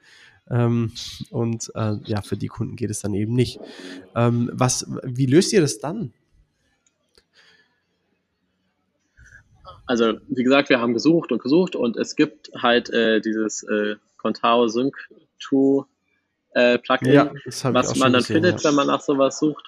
Ähm, 0.50 0.92
und 1.30 1.72
äh, 1.76 1.96
ja, 2.06 2.22
für 2.22 2.38
die 2.38 2.48
Kunden 2.48 2.76
geht 2.76 2.90
es 2.90 3.02
dann 3.02 3.14
eben 3.14 3.34
nicht. 3.34 3.60
Ähm, 4.16 4.50
was, 4.54 4.88
wie 5.04 5.28
löst 5.28 5.54
ihr 5.54 5.62
das 5.62 5.80
dann? 5.80 6.14
Also 9.90 10.20
wie 10.28 10.44
gesagt, 10.44 10.70
wir 10.70 10.80
haben 10.80 10.94
gesucht 10.94 11.32
und 11.32 11.42
gesucht 11.42 11.76
und 11.76 11.98
es 11.98 12.16
gibt 12.16 12.52
halt 12.56 12.92
äh, 12.92 13.22
dieses 13.22 13.64
äh, 13.64 13.96
Contao 14.18 14.68
Sync 14.68 14.96
2 15.40 15.84
äh, 16.52 16.78
Plugin, 16.78 17.12
ja, 17.12 17.32
was 17.46 17.96
man 17.96 18.14
dann 18.14 18.22
gesehen, 18.22 18.36
findet, 18.36 18.62
ja. 18.62 18.70
wenn 18.70 18.76
man 18.76 18.86
nach 18.86 19.02
sowas 19.02 19.40
sucht. 19.40 19.66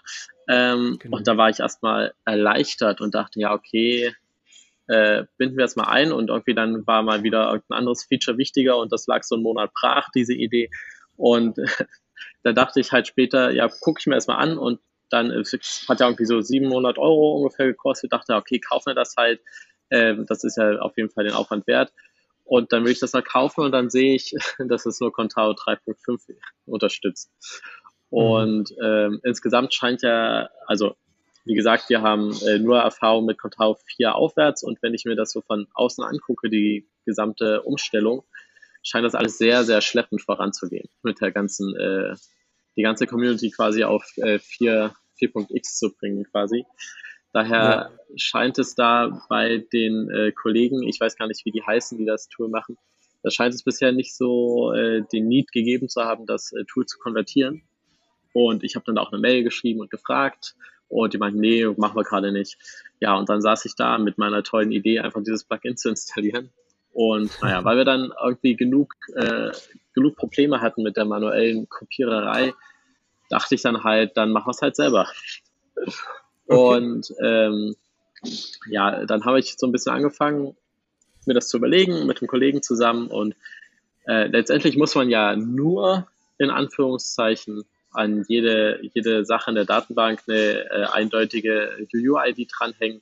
Ähm, 0.47 0.97
genau. 0.99 1.17
Und 1.17 1.27
da 1.27 1.37
war 1.37 1.49
ich 1.49 1.59
erstmal 1.59 2.13
erleichtert 2.23 3.01
und 3.01 3.15
dachte, 3.15 3.39
ja, 3.39 3.51
okay, 3.51 4.13
äh, 4.85 5.23
binden 5.37 5.57
wir 5.57 5.65
es 5.65 5.75
mal 5.75 5.87
ein 5.87 6.11
und 6.11 6.29
irgendwie 6.29 6.53
dann 6.53 6.85
war 6.85 7.01
mal 7.01 7.23
wieder 7.23 7.47
irgendein 7.47 7.79
anderes 7.79 8.03
Feature 8.03 8.37
wichtiger 8.37 8.77
und 8.77 8.91
das 8.91 9.07
lag 9.07 9.23
so 9.23 9.33
einen 9.33 9.43
Monat 9.43 9.71
brach, 9.73 10.09
diese 10.13 10.35
Idee. 10.35 10.69
Und 11.15 11.57
da 12.43 12.53
dachte 12.53 12.79
ich 12.79 12.91
halt 12.91 13.07
später, 13.07 13.49
ja, 13.49 13.67
gucke 13.69 14.01
ich 14.01 14.05
mir 14.05 14.13
erstmal 14.13 14.37
an 14.37 14.59
und 14.59 14.81
dann 15.09 15.31
hat 15.31 15.99
ja 15.99 16.05
irgendwie 16.05 16.25
so 16.25 16.41
700 16.41 16.99
Euro 16.99 17.37
ungefähr 17.37 17.65
gekostet. 17.65 18.13
Dachte, 18.13 18.35
okay, 18.35 18.59
kaufen 18.59 18.91
wir 18.91 18.95
das 18.95 19.15
halt. 19.17 19.41
Ähm, 19.91 20.25
das 20.27 20.43
ist 20.43 20.57
ja 20.57 20.79
auf 20.79 20.97
jeden 20.97 21.09
Fall 21.09 21.25
den 21.25 21.33
Aufwand 21.33 21.67
wert. 21.67 21.93
Und 22.43 22.73
dann 22.73 22.83
will 22.83 22.91
ich 22.91 22.99
das 22.99 23.13
mal 23.13 23.23
kaufen 23.23 23.63
und 23.63 23.71
dann 23.71 23.89
sehe 23.89 24.15
ich, 24.15 24.33
dass 24.59 24.85
es 24.85 24.99
nur 24.99 25.13
Contao 25.13 25.51
3.5 25.51 26.35
unterstützt. 26.65 27.31
Und 28.09 28.71
mhm. 28.71 28.83
ähm, 28.83 29.19
insgesamt 29.23 29.73
scheint 29.73 30.01
ja, 30.01 30.49
also 30.67 30.95
wie 31.45 31.55
gesagt, 31.55 31.89
wir 31.89 32.01
haben 32.01 32.35
äh, 32.45 32.59
nur 32.59 32.79
Erfahrung 32.79 33.25
mit 33.25 33.39
Contao 33.39 33.77
4 33.95 34.15
aufwärts 34.15 34.63
und 34.63 34.81
wenn 34.81 34.93
ich 34.93 35.05
mir 35.05 35.15
das 35.15 35.31
so 35.31 35.41
von 35.41 35.67
außen 35.73 36.03
angucke, 36.03 36.49
die 36.49 36.87
gesamte 37.05 37.61
Umstellung, 37.63 38.23
scheint 38.83 39.05
das 39.05 39.15
alles 39.15 39.37
sehr, 39.37 39.63
sehr 39.63 39.81
schleppend 39.81 40.21
voranzugehen 40.21 40.89
mit 41.03 41.21
der 41.21 41.31
ganzen, 41.31 41.75
äh, 41.75 42.15
die 42.75 42.83
ganze 42.83 43.07
Community 43.07 43.49
quasi 43.49 43.83
auf 43.83 44.05
äh, 44.17 44.39
4, 44.39 44.93
4.x 45.19 45.77
zu 45.77 45.93
bringen 45.93 46.25
quasi. 46.25 46.65
Daher 47.33 47.59
ja. 47.59 47.91
scheint 48.17 48.59
es 48.59 48.75
da 48.75 49.21
bei 49.29 49.65
den 49.71 50.09
äh, 50.09 50.31
Kollegen, 50.31 50.83
ich 50.83 50.99
weiß 50.99 51.15
gar 51.15 51.27
nicht, 51.27 51.45
wie 51.45 51.51
die 51.51 51.63
heißen, 51.63 51.97
die 51.97 52.05
das 52.05 52.27
Tool 52.27 52.49
machen, 52.49 52.77
da 53.23 53.29
scheint 53.29 53.53
es 53.53 53.63
bisher 53.63 53.91
nicht 53.91 54.15
so 54.15 54.73
äh, 54.73 55.03
den 55.13 55.27
Need 55.27 55.51
gegeben 55.51 55.89
zu 55.89 56.03
haben, 56.03 56.25
das 56.25 56.51
äh, 56.53 56.65
Tool 56.65 56.85
zu 56.85 56.97
konvertieren. 56.97 57.61
Und 58.33 58.63
ich 58.63 58.75
habe 58.75 58.85
dann 58.85 58.97
auch 58.97 59.11
eine 59.11 59.21
Mail 59.21 59.43
geschrieben 59.43 59.81
und 59.81 59.91
gefragt 59.91 60.55
und 60.87 61.13
die 61.13 61.17
meinten, 61.17 61.39
nee, 61.39 61.65
machen 61.77 61.95
wir 61.95 62.03
gerade 62.03 62.31
nicht. 62.31 62.57
Ja, 62.99 63.15
und 63.15 63.29
dann 63.29 63.41
saß 63.41 63.65
ich 63.65 63.75
da 63.75 63.97
mit 63.97 64.17
meiner 64.17 64.43
tollen 64.43 64.71
Idee, 64.71 64.99
einfach 64.99 65.21
dieses 65.23 65.43
Plugin 65.43 65.77
zu 65.77 65.89
installieren. 65.89 66.51
Und 66.93 67.31
naja, 67.41 67.63
weil 67.63 67.77
wir 67.77 67.85
dann 67.85 68.11
irgendwie 68.23 68.55
genug, 68.55 68.93
äh, 69.15 69.51
genug 69.93 70.15
Probleme 70.15 70.61
hatten 70.61 70.83
mit 70.83 70.97
der 70.97 71.05
manuellen 71.05 71.69
Kopiererei, 71.69 72.53
dachte 73.29 73.55
ich 73.55 73.61
dann 73.61 73.83
halt, 73.83 74.17
dann 74.17 74.31
machen 74.31 74.47
wir 74.47 74.51
es 74.51 74.61
halt 74.61 74.75
selber. 74.75 75.07
Okay. 76.51 76.77
Und 76.77 77.13
ähm, 77.21 77.75
ja, 78.67 79.05
dann 79.05 79.25
habe 79.25 79.39
ich 79.39 79.55
so 79.57 79.67
ein 79.67 79.71
bisschen 79.71 79.93
angefangen, 79.93 80.55
mir 81.25 81.33
das 81.33 81.47
zu 81.47 81.57
überlegen 81.57 82.05
mit 82.05 82.21
einem 82.21 82.27
Kollegen 82.27 82.61
zusammen. 82.61 83.07
Und 83.07 83.35
äh, 84.05 84.27
letztendlich 84.27 84.77
muss 84.77 84.95
man 84.95 85.09
ja 85.09 85.35
nur 85.35 86.07
in 86.37 86.49
Anführungszeichen 86.49 87.63
an 87.93 88.25
jede, 88.27 88.79
jede 88.93 89.25
Sache 89.25 89.51
in 89.51 89.55
der 89.55 89.65
Datenbank 89.65 90.21
eine 90.27 90.69
äh, 90.69 90.85
eindeutige 90.91 91.87
UU-ID 91.93 92.49
dranhängen 92.57 93.01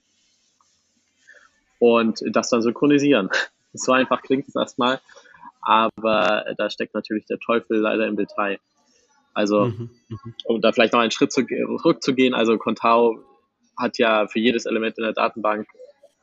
und 1.79 2.22
das 2.32 2.50
dann 2.50 2.62
synchronisieren. 2.62 3.29
So 3.72 3.91
einfach 3.91 4.24
klingt 4.24 4.48
es 4.48 4.56
erstmal, 4.56 5.00
aber 5.62 6.56
da 6.58 6.72
steckt 6.72 6.96
natürlich 6.96 7.27
der 7.27 7.38
Teufel 7.38 7.77
leider 7.77 8.08
im 8.08 8.18
Detail. 8.18 8.58
Also, 9.36 9.65
mhm, 9.65 9.91
mhm. 10.08 10.34
um 10.46 10.60
da 10.60 10.72
vielleicht 10.72 10.94
noch 10.94 11.01
einen 11.01 11.12
Schritt 11.12 11.32
zurückzugehen, 11.32 12.34
also 12.34 12.58
Contao 12.58 13.24
hat 13.79 13.98
ja 13.98 14.27
für 14.27 14.39
jedes 14.39 14.65
Element 14.65 14.98
in 14.98 15.03
der 15.03 15.13
Datenbank 15.13 15.67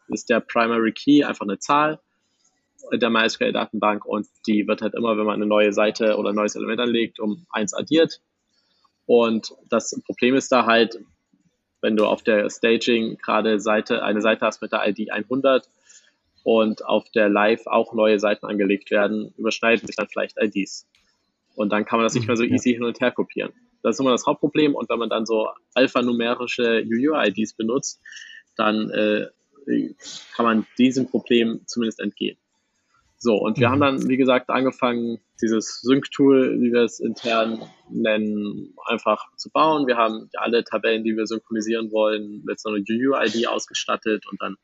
ist 0.09 0.31
der 0.31 0.41
Primary 0.41 0.93
Key 0.93 1.25
einfach 1.25 1.47
eine 1.47 1.59
Zahl 1.59 1.99
der 2.93 3.11
MySQL-Datenbank 3.11 4.05
und 4.05 4.27
die 4.47 4.67
wird 4.67 4.83
halt 4.83 4.95
immer, 4.95 5.17
wenn 5.17 5.27
man 5.27 5.37
eine 5.37 5.47
neue 5.47 5.73
Seite 5.73 6.17
oder 6.17 6.31
ein 6.31 6.37
neues 6.37 6.55
Element 6.55 6.81
anlegt, 6.81 7.19
um 7.19 7.47
eins 7.51 7.75
addiert. 7.75 8.21
Und 9.07 9.55
das 9.71 10.01
Problem 10.05 10.35
ist 10.35 10.53
da 10.53 10.67
halt, 10.67 10.99
wenn 11.81 11.97
du 11.97 12.07
auf 12.07 12.23
der 12.23 12.49
Staging 12.51 13.19
gerade 13.19 13.61
Seite, 13.61 14.03
eine 14.03 14.21
Seite 14.21 14.47
hast 14.47 14.63
mit 14.63 14.73
der 14.73 14.87
ID 14.87 15.11
100 15.11 15.69
und 16.45 16.85
auf 16.85 17.11
der 17.11 17.29
Live 17.29 17.67
auch 17.67 17.93
neue 17.93 18.21
Seiten 18.21 18.47
angelegt 18.47 18.91
werden, 18.91 19.33
überschneiden 19.37 19.87
sich 19.87 19.97
dann 19.97 20.09
vielleicht 20.09 20.37
IDs. 20.41 20.87
Und 21.55 21.71
dann 21.71 21.85
kann 21.85 21.99
man 21.99 22.07
das 22.07 22.15
nicht 22.15 22.27
mehr 22.27 22.37
so 22.37 22.45
easy 22.45 22.73
hin 22.75 22.85
und 22.85 23.01
her 23.01 23.11
kopieren. 23.11 23.53
Das 23.87 23.97
ist 23.97 24.01
immer 24.01 24.11
das 24.11 24.27
Hauptproblem. 24.27 24.75
Und 24.75 24.89
wenn 24.91 24.99
man 24.99 25.09
dann 25.09 25.27
so 25.27 25.49
alphanumerische 25.75 26.85
UU-IDs 26.85 27.55
benutzt, 27.55 28.01
dann 28.57 28.91
äh, 28.91 29.27
kann 30.35 30.45
man 30.45 30.67
diesem 30.77 31.09
Problem 31.09 31.61
zumindest 31.67 32.01
entgehen. 32.01 32.37
So, 33.17 33.37
und 33.37 33.59
wir 33.59 33.69
mhm. 33.69 33.73
haben 33.73 33.81
dann, 33.81 34.09
wie 34.09 34.17
gesagt, 34.17 34.51
angefangen, 34.51 35.21
dieses 35.41 35.81
Sync-Tool, 35.83 36.61
wie 36.61 36.73
wir 36.73 36.83
es 36.83 36.99
intern 36.99 37.63
nennen, 37.89 38.75
einfach 38.87 39.25
zu 39.37 39.51
bauen. 39.51 39.87
Wir 39.87 39.97
haben 39.97 40.31
alle 40.35 40.65
Tabellen, 40.65 41.05
die 41.05 41.17
wir 41.17 41.27
synchronisieren 41.27 41.93
wollen, 41.93 42.43
mit 42.45 42.59
so 42.59 42.71
einer 42.71 42.79
UU-ID 42.79 43.47
ausgestattet 43.47 44.27
und 44.29 44.43
dann 44.43 44.57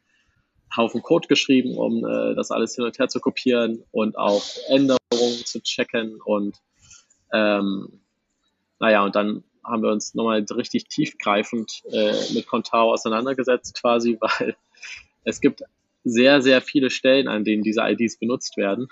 Haufen 0.77 1.03
Code 1.03 1.29
geschrieben, 1.29 1.77
um 1.77 2.05
äh, 2.05 2.35
das 2.35 2.51
alles 2.51 2.75
hin 2.75 2.85
und 2.85 2.99
her 2.99 3.07
zu 3.07 3.21
kopieren 3.21 3.85
und 3.93 4.19
auch 4.19 4.43
Änderungen 4.69 5.45
zu 5.45 5.63
checken. 5.63 6.21
Und 6.21 6.57
ähm, 7.33 8.02
naja, 8.83 9.05
und 9.05 9.15
dann 9.15 9.45
haben 9.65 9.85
wir 9.85 9.93
uns 9.93 10.13
nochmal 10.15 10.45
richtig 10.57 10.89
tiefgreifend 10.89 11.83
äh, 11.93 12.15
mit 12.35 12.49
Contao 12.49 12.93
auseinandergesetzt 12.93 13.81
quasi, 13.81 14.19
weil 14.21 14.57
es 15.23 15.41
gibt 15.41 15.63
sehr, 16.03 16.43
sehr 16.43 16.61
viele 16.61 16.91
Stellen, 16.91 17.29
an 17.29 17.45
denen 17.45 17.63
diese 17.63 17.81
IDs 17.83 18.19
benutzt 18.19 18.57
werden. 18.57 18.89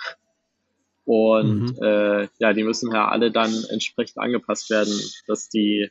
Und 1.05 1.77
mhm. 1.77 1.83
äh, 1.83 2.29
ja, 2.39 2.53
die 2.53 2.63
müssen 2.63 2.93
ja 2.93 3.09
alle 3.09 3.33
dann 3.33 3.53
entsprechend 3.69 4.19
angepasst 4.19 4.71
werden, 4.71 4.97
dass 5.27 5.49
die, 5.49 5.91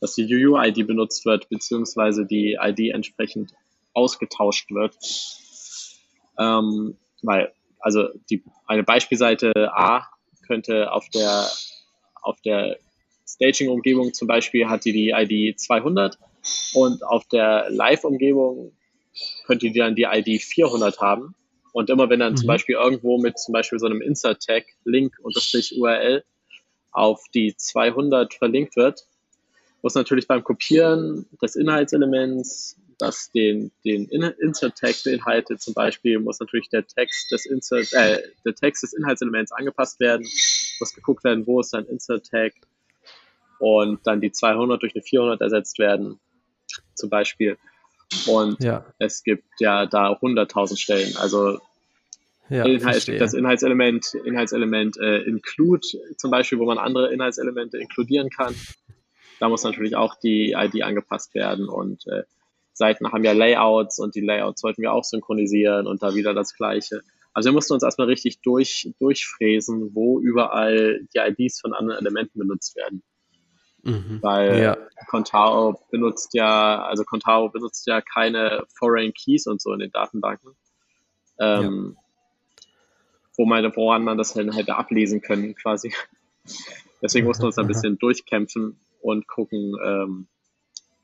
dass 0.00 0.14
die 0.14 0.32
UU-ID 0.32 0.86
benutzt 0.86 1.26
wird, 1.26 1.48
beziehungsweise 1.48 2.26
die 2.26 2.56
ID 2.62 2.94
entsprechend 2.94 3.54
ausgetauscht 3.92 4.70
wird. 4.70 4.96
Ähm, 6.38 6.96
weil, 7.22 7.52
also 7.80 8.06
die, 8.30 8.44
eine 8.68 8.84
Beispielseite 8.84 9.52
A 9.74 10.06
könnte 10.46 10.92
auf 10.92 11.08
der, 11.08 11.50
auf 12.22 12.40
der 12.42 12.78
Staging-Umgebung 13.36 14.14
zum 14.14 14.28
Beispiel 14.28 14.68
hat 14.68 14.84
die 14.84 14.92
die 14.92 15.10
ID 15.10 15.58
200 15.60 16.18
und 16.74 17.02
auf 17.04 17.26
der 17.28 17.68
Live-Umgebung 17.70 18.72
könnte 19.46 19.70
die 19.70 19.78
dann 19.78 19.94
die 19.94 20.04
ID 20.04 20.42
400 20.42 21.00
haben. 21.00 21.34
Und 21.72 21.90
immer 21.90 22.08
wenn 22.08 22.20
dann 22.20 22.32
mhm. 22.32 22.38
zum 22.38 22.46
Beispiel 22.46 22.76
irgendwo 22.76 23.18
mit 23.18 23.38
zum 23.38 23.52
Beispiel 23.52 23.78
so 23.78 23.86
einem 23.86 24.00
Insert-Tag 24.00 24.64
Link 24.84 25.18
unterstrich 25.22 25.78
URL 25.78 26.24
auf 26.90 27.22
die 27.34 27.54
200 27.54 28.32
verlinkt 28.34 28.76
wird, 28.76 29.06
muss 29.82 29.94
natürlich 29.94 30.26
beim 30.26 30.42
Kopieren 30.42 31.26
des 31.42 31.54
Inhaltselements, 31.54 32.76
das 32.98 33.30
den, 33.32 33.70
den 33.84 34.06
Insert-Tag 34.06 34.94
beinhaltet, 35.04 35.60
zum 35.60 35.74
Beispiel, 35.74 36.18
muss 36.18 36.40
natürlich 36.40 36.70
der 36.70 36.86
Text 36.86 37.30
des 37.30 37.44
Insert, 37.44 37.92
äh, 37.92 38.22
der 38.46 38.54
Text 38.54 38.82
des 38.82 38.94
Inhaltselements 38.94 39.52
angepasst 39.52 40.00
werden, 40.00 40.26
muss 40.80 40.94
geguckt 40.94 41.24
werden, 41.24 41.46
wo 41.46 41.60
ist 41.60 41.70
sein 41.70 41.84
Insert-Tag 41.84 42.54
und 43.58 44.06
dann 44.06 44.20
die 44.20 44.32
200 44.32 44.82
durch 44.82 44.94
eine 44.94 45.02
400 45.02 45.40
ersetzt 45.40 45.78
werden, 45.78 46.18
zum 46.94 47.10
Beispiel. 47.10 47.56
Und 48.26 48.62
ja. 48.62 48.84
es 48.98 49.22
gibt 49.22 49.44
ja 49.58 49.86
da 49.86 50.12
100.000 50.12 50.78
Stellen. 50.78 51.16
Also 51.16 51.58
ja, 52.48 52.64
Inhalt, 52.64 53.08
das 53.20 53.34
Inhaltselement, 53.34 54.14
Inhaltselement 54.24 54.96
äh, 54.98 55.22
include 55.22 55.86
zum 56.16 56.30
Beispiel, 56.30 56.58
wo 56.58 56.66
man 56.66 56.78
andere 56.78 57.12
Inhaltselemente 57.12 57.78
inkludieren 57.78 58.30
kann. 58.30 58.54
Da 59.40 59.48
muss 59.48 59.64
natürlich 59.64 59.96
auch 59.96 60.14
die 60.14 60.52
ID 60.52 60.82
angepasst 60.82 61.34
werden 61.34 61.68
und 61.68 62.06
äh, 62.06 62.22
Seiten 62.72 63.10
haben 63.10 63.24
ja 63.24 63.32
Layouts 63.32 63.98
und 63.98 64.14
die 64.14 64.20
Layouts 64.20 64.60
sollten 64.60 64.82
wir 64.82 64.92
auch 64.92 65.04
synchronisieren 65.04 65.86
und 65.86 66.02
da 66.02 66.14
wieder 66.14 66.34
das 66.34 66.54
Gleiche. 66.54 67.00
Also 67.32 67.48
wir 67.48 67.54
mussten 67.54 67.74
uns 67.74 67.82
erstmal 67.82 68.06
richtig 68.06 68.40
durch, 68.42 68.90
durchfräsen, 68.98 69.94
wo 69.94 70.20
überall 70.20 71.00
die 71.14 71.18
IDs 71.18 71.60
von 71.60 71.74
anderen 71.74 72.00
Elementen 72.00 72.38
benutzt 72.38 72.76
werden. 72.76 73.02
Mhm. 73.86 74.18
Weil 74.20 74.62
ja. 74.62 74.76
Contao 75.08 75.80
benutzt 75.90 76.34
ja, 76.34 76.82
also 76.82 77.04
Contao 77.04 77.48
benutzt 77.48 77.86
ja 77.86 78.00
keine 78.00 78.64
Foreign 78.76 79.12
Keys 79.12 79.46
und 79.46 79.62
so 79.62 79.72
in 79.72 79.78
den 79.78 79.92
Datenbanken. 79.92 80.56
Ähm, 81.38 81.94
ja. 81.96 82.66
wo 83.36 83.44
man, 83.44 83.76
woran 83.76 84.04
man 84.04 84.18
das 84.18 84.32
dann 84.32 84.52
hätte 84.52 84.76
ablesen 84.76 85.20
können, 85.20 85.54
quasi. 85.54 85.92
Deswegen 87.02 87.26
mussten 87.26 87.42
wir 87.42 87.48
uns 87.48 87.58
ein 87.58 87.66
bisschen 87.68 87.98
durchkämpfen 87.98 88.80
und 89.02 89.28
gucken, 89.28 89.76
ähm, 89.84 90.26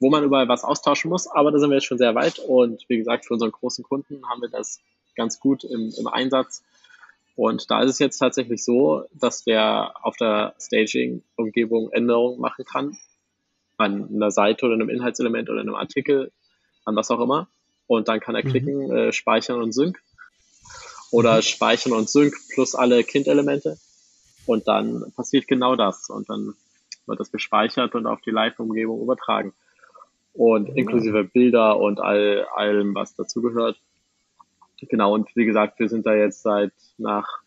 wo 0.01 0.11
man 0.11 0.25
überall 0.25 0.49
was 0.49 0.65
austauschen 0.65 1.11
muss. 1.11 1.29
Aber 1.29 1.53
da 1.53 1.59
sind 1.59 1.71
wir 1.71 1.77
jetzt 1.77 1.87
schon 1.87 1.99
sehr 1.99 2.15
weit 2.15 2.39
und 2.39 2.85
wie 2.89 2.97
gesagt, 2.97 3.27
für 3.27 3.35
unseren 3.35 3.53
großen 3.53 3.85
Kunden 3.85 4.29
haben 4.29 4.41
wir 4.41 4.49
das 4.49 4.81
ganz 5.15 5.39
gut 5.39 5.65
im, 5.65 5.93
im 5.97 6.07
Einsatz. 6.09 6.65
Und 7.35 7.71
da 7.71 7.83
ist 7.83 7.91
es 7.91 7.99
jetzt 7.99 8.19
tatsächlich 8.19 8.65
so, 8.65 9.05
dass 9.13 9.45
der 9.45 9.95
auf 10.03 10.17
der 10.17 10.55
Staging-Umgebung 10.61 11.91
Änderungen 11.93 12.41
machen 12.41 12.65
kann. 12.65 12.99
An 13.79 14.09
einer 14.15 14.31
Seite 14.31 14.67
oder 14.67 14.75
einem 14.75 14.91
Inhaltselement 14.91 15.49
oder 15.49 15.61
einem 15.61 15.75
Artikel, 15.75 16.31
an 16.85 16.95
was 16.95 17.11
auch 17.11 17.21
immer. 17.21 17.49
Und 17.87 18.09
dann 18.09 18.21
kann 18.21 18.35
er 18.35 18.45
mhm. 18.45 18.51
klicken, 18.51 18.87
mhm. 18.87 18.97
äh, 18.97 19.13
speichern 19.13 19.63
und 19.63 19.73
sync. 19.73 19.99
Oder 21.11 21.37
mhm. 21.37 21.43
speichern 21.43 21.93
und 21.93 22.09
sync 22.09 22.35
plus 22.53 22.75
alle 22.75 23.03
Kind-Elemente. 23.03 23.79
Und 24.47 24.69
dann 24.69 25.13
passiert 25.17 25.49
genau 25.49 25.75
das. 25.75 26.11
Und 26.11 26.29
dann 26.29 26.55
wird 27.07 27.21
das 27.21 27.33
gespeichert 27.33 27.95
und 27.95 28.07
auf 28.07 28.21
die 28.21 28.31
Live-Umgebung 28.31 29.01
übertragen. 29.01 29.53
Und 30.35 30.77
inklusive 30.77 31.25
Bilder 31.25 31.79
und 31.79 32.01
all, 32.01 32.47
allem, 32.55 32.95
was 32.95 33.15
dazugehört. 33.15 33.79
Genau, 34.89 35.15
und 35.15 35.35
wie 35.37 35.45
gesagt, 35.45 35.79
wir 35.79 35.89
sind 35.89 36.07
da 36.07 36.15
jetzt 36.15 36.43
seit 36.43 36.73
nach 36.99 37.43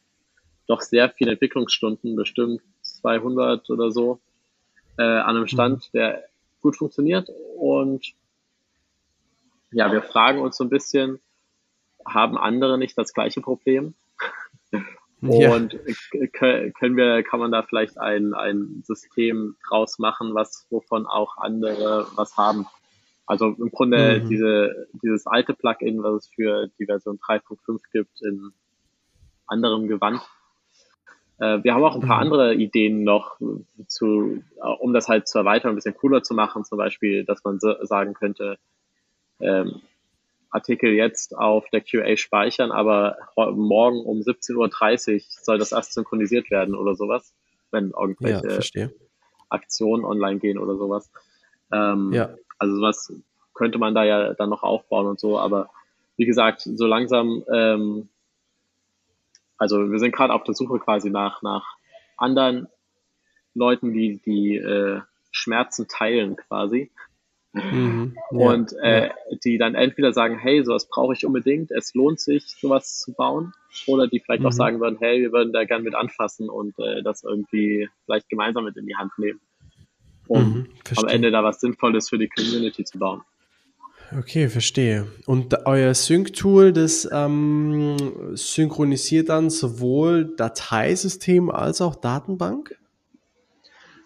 doch 0.68 0.82
sehr 0.82 1.10
vielen 1.10 1.32
Entwicklungsstunden, 1.32 2.16
bestimmt 2.16 2.62
200 2.82 3.70
oder 3.70 3.92
so, 3.92 4.20
äh, 4.98 5.04
an 5.04 5.36
einem 5.36 5.48
Stand, 5.48 5.90
mhm. 5.94 5.98
der 5.98 6.24
gut 6.62 6.78
funktioniert. 6.78 7.30
Und 7.58 8.14
ja, 9.72 9.92
wir 9.92 10.02
fragen 10.02 10.40
uns 10.40 10.58
so 10.58 10.64
ein 10.64 10.70
bisschen, 10.70 11.20
haben 12.06 12.38
andere 12.38 12.78
nicht 12.78 12.98
das 12.98 13.14
gleiche 13.14 13.42
Problem? 13.42 13.94
Und 15.22 15.74
ja. 15.74 16.28
können 16.72 16.98
wir, 16.98 17.24
kann 17.24 17.40
man 17.40 17.52
da 17.52 17.64
vielleicht 17.64 17.98
ein, 17.98 18.34
ein 18.34 18.84
System 18.86 19.56
draus 19.68 19.98
machen, 19.98 20.36
was, 20.36 20.68
wovon 20.70 21.08
auch 21.08 21.38
andere 21.38 22.08
was 22.16 22.38
haben? 22.38 22.68
Also 23.26 23.48
im 23.48 23.72
Grunde 23.72 24.22
mhm. 24.22 24.30
diese, 24.30 24.88
dieses 25.02 25.26
alte 25.26 25.54
Plugin, 25.54 26.04
was 26.04 26.26
es 26.26 26.28
für 26.34 26.68
die 26.80 26.86
Version 26.86 27.18
3.5 27.18 27.80
gibt, 27.92 28.22
in 28.22 28.52
anderem 29.48 29.88
Gewand. 29.88 30.22
Äh, 31.40 31.64
wir 31.64 31.74
haben 31.74 31.84
auch 31.84 31.96
ein 31.96 32.08
paar 32.08 32.18
mhm. 32.18 32.24
andere 32.24 32.56
Ideen 32.56 33.04
noch, 33.04 33.40
zu, 33.88 34.44
um 34.80 34.94
das 34.94 35.08
halt 35.08 35.28
zu 35.28 35.40
erweitern, 35.40 35.72
ein 35.72 35.76
bisschen 35.76 35.96
cooler 35.96 36.24
zu 36.24 36.34
machen. 36.34 36.64
Zum 36.64 36.78
Beispiel, 36.78 37.26
dass 37.26 37.44
man 37.44 37.60
so, 37.60 37.74
sagen 37.84 38.14
könnte, 38.14 38.58
ähm, 39.40 39.82
Artikel 40.52 40.94
jetzt 40.94 41.36
auf 41.36 41.70
der 41.70 41.82
QA 41.82 42.16
speichern, 42.16 42.72
aber 42.72 43.18
morgen 43.36 44.00
um 44.00 44.20
17.30 44.20 45.16
Uhr 45.16 45.22
soll 45.28 45.58
das 45.58 45.74
erst 45.74 45.94
synchronisiert 45.94 46.50
werden 46.50 46.76
oder 46.76 46.96
sowas, 46.96 47.34
wenn 47.72 47.92
irgendwelche 47.92 48.62
ja, 48.80 48.90
Aktionen 49.50 50.06
online 50.06 50.40
gehen 50.40 50.58
oder 50.58 50.78
sowas. 50.78 51.12
Ähm, 51.74 52.14
ja. 52.14 52.36
Also 52.58 52.76
sowas 52.76 53.14
könnte 53.54 53.78
man 53.78 53.96
da 53.96 54.04
ja 54.04 54.34
dann 54.34 54.50
noch 54.50 54.64
aufbauen 54.64 55.08
und 55.08 55.20
so, 55.20 55.40
aber 55.40 55.70
wie 56.18 56.26
gesagt, 56.26 56.62
so 56.62 56.86
langsam, 56.86 57.44
ähm, 57.52 58.10
also 59.58 59.92
wir 59.92 60.00
sind 60.00 60.14
gerade 60.14 60.34
auf 60.34 60.44
der 60.44 60.56
Suche 60.56 60.80
quasi 60.80 61.10
nach, 61.10 61.42
nach 61.42 61.78
anderen 62.18 62.68
Leuten, 63.54 63.94
die 63.94 64.22
die 64.26 64.58
äh, 64.58 65.02
Schmerzen 65.32 65.88
teilen 65.88 66.36
quasi. 66.36 66.92
Mhm, 67.54 68.18
und 68.32 68.74
ja, 68.74 68.80
äh, 68.80 69.08
ja. 69.08 69.14
die 69.46 69.58
dann 69.58 69.76
entweder 69.76 70.12
sagen, 70.12 70.38
hey, 70.38 70.64
sowas 70.66 70.90
brauche 70.90 71.14
ich 71.14 71.26
unbedingt, 71.26 71.72
es 71.72 71.94
lohnt 71.94 72.20
sich, 72.20 72.48
sowas 72.60 73.00
zu 73.00 73.14
bauen, 73.14 73.54
oder 73.88 74.08
die 74.08 74.20
vielleicht 74.20 74.42
mhm. 74.42 74.48
auch 74.48 74.52
sagen 74.52 74.82
würden, 74.82 74.98
hey, 75.00 75.22
wir 75.22 75.32
würden 75.32 75.54
da 75.54 75.64
gern 75.64 75.84
mit 75.84 75.96
anfassen 75.96 76.50
und 76.50 76.78
äh, 76.80 77.02
das 77.02 77.24
irgendwie 77.24 77.90
vielleicht 78.04 78.28
gemeinsam 78.28 78.66
mit 78.66 78.76
in 78.76 78.86
die 78.86 78.98
Hand 78.98 79.18
nehmen, 79.18 79.40
um 80.28 80.44
mhm, 80.44 80.68
am 80.96 81.08
Ende 81.08 81.32
da 81.32 81.44
was 81.44 81.60
Sinnvolles 81.60 82.10
für 82.10 82.18
die 82.18 82.30
Community 82.30 82.84
zu 82.84 82.98
bauen. 83.00 83.22
Okay, 84.18 84.50
verstehe. 84.50 85.08
Und 85.26 85.66
euer 85.66 85.94
Sync-Tool, 85.94 86.74
das 86.74 87.10
ähm, 87.12 87.98
synchronisiert 88.34 89.30
dann 89.30 89.50
sowohl 89.50 90.36
Dateisystem 90.38 91.50
als 91.50 91.82
auch 91.82 91.96
Datenbank? 91.96 92.78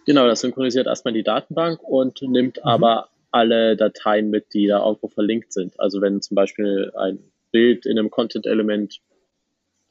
Genau, 0.05 0.25
das 0.25 0.41
synchronisiert 0.41 0.87
erstmal 0.87 1.13
die 1.13 1.23
Datenbank 1.23 1.83
und 1.83 2.21
nimmt 2.21 2.57
mhm. 2.57 2.69
aber 2.69 3.09
alle 3.31 3.75
Dateien 3.75 4.29
mit, 4.29 4.53
die 4.53 4.67
da 4.67 4.83
irgendwo 4.83 5.07
verlinkt 5.07 5.53
sind. 5.53 5.79
Also 5.79 6.01
wenn 6.01 6.21
zum 6.21 6.35
Beispiel 6.35 6.91
ein 6.97 7.19
Bild 7.51 7.85
in 7.85 7.99
einem 7.99 8.09
Content-Element 8.09 9.01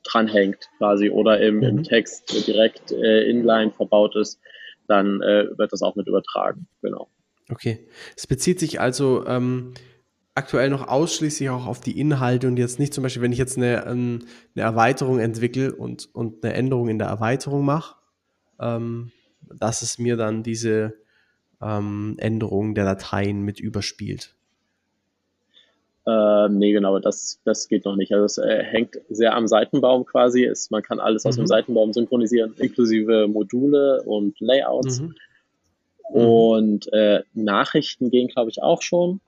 dranhängt 0.05 0.69
quasi 0.79 1.11
oder 1.11 1.41
im, 1.41 1.57
mhm. 1.57 1.63
im 1.63 1.83
Text 1.85 2.47
direkt 2.47 2.93
äh, 2.93 3.29
inline 3.29 3.71
verbaut 3.71 4.17
ist, 4.17 4.41
dann 4.89 5.23
äh, 5.23 5.47
wird 5.57 5.73
das 5.73 5.83
auch 5.83 5.97
mit 5.97 6.09
übertragen. 6.09 6.67
Genau. 6.83 7.09
Okay. 7.51 7.87
Es 8.17 8.27
bezieht 8.27 8.59
sich 8.61 8.81
also 8.81 9.27
ähm, 9.27 9.75
aktuell 10.35 10.71
noch 10.71 10.87
ausschließlich 10.87 11.51
auch 11.51 11.67
auf 11.67 11.81
die 11.81 11.99
Inhalte 11.99 12.47
und 12.47 12.59
jetzt 12.59 12.79
nicht 12.79 12.95
zum 12.95 13.03
Beispiel, 13.03 13.23
wenn 13.23 13.33
ich 13.33 13.39
jetzt 13.39 13.57
eine, 13.57 13.87
ähm, 13.87 14.21
eine 14.55 14.65
Erweiterung 14.65 15.19
entwickle 15.19 15.75
und, 15.75 16.09
und 16.15 16.45
eine 16.45 16.55
Änderung 16.55 16.89
in 16.89 16.99
der 16.99 17.09
Erweiterung 17.09 17.65
mache, 17.65 17.97
ähm, 18.61 19.13
dass 19.41 19.83
es 19.83 19.99
mir 19.99 20.17
dann 20.17 20.43
diese 20.43 20.95
ähm, 21.61 22.17
Änderungen 22.19 22.75
der 22.75 22.85
Dateien 22.85 23.43
mit 23.43 23.61
überspielt. 23.61 24.37
Äh, 26.09 26.49
nee, 26.49 26.73
genau, 26.73 26.99
das, 26.99 27.39
das 27.45 27.69
geht 27.69 27.85
noch 27.85 27.97
nicht. 27.97 28.13
Also 28.13 28.25
es 28.25 28.39
äh, 28.39 28.63
hängt 28.63 28.97
sehr 29.11 29.35
am 29.35 29.47
Seitenbaum 29.47 30.07
quasi. 30.07 30.43
Es, 30.45 30.71
man 30.71 30.83
kann 30.83 31.01
alles 31.01 31.27
aus 31.27 31.35
dem 31.35 31.43
mhm. 31.43 31.49
Seitenbaum 31.49 31.93
synchronisieren, 31.93 32.55
inklusive 32.57 33.29
Module 33.29 34.03
und 34.05 34.41
Layouts. 34.41 35.01
Mhm. 35.01 35.15
Und 36.11 36.93
äh, 36.95 37.25
Nachrichten 37.35 38.11
gehen, 38.11 38.29
glaube 38.29 38.51
ich, 38.51 38.63
auch 38.63 38.81
schon. 38.81 39.21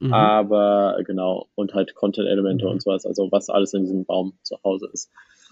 Mhm. 0.00 0.12
Aber 0.12 0.98
genau, 1.06 1.46
und 1.54 1.72
halt 1.72 1.94
Content-Elemente 1.94 2.64
mhm. 2.64 2.72
und 2.72 2.82
sowas, 2.82 3.06
also 3.06 3.30
was 3.30 3.48
alles 3.48 3.74
in 3.74 3.82
diesem 3.82 4.04
Baum 4.04 4.32
zu 4.42 4.56
Hause 4.64 4.88
ist. 4.92 5.08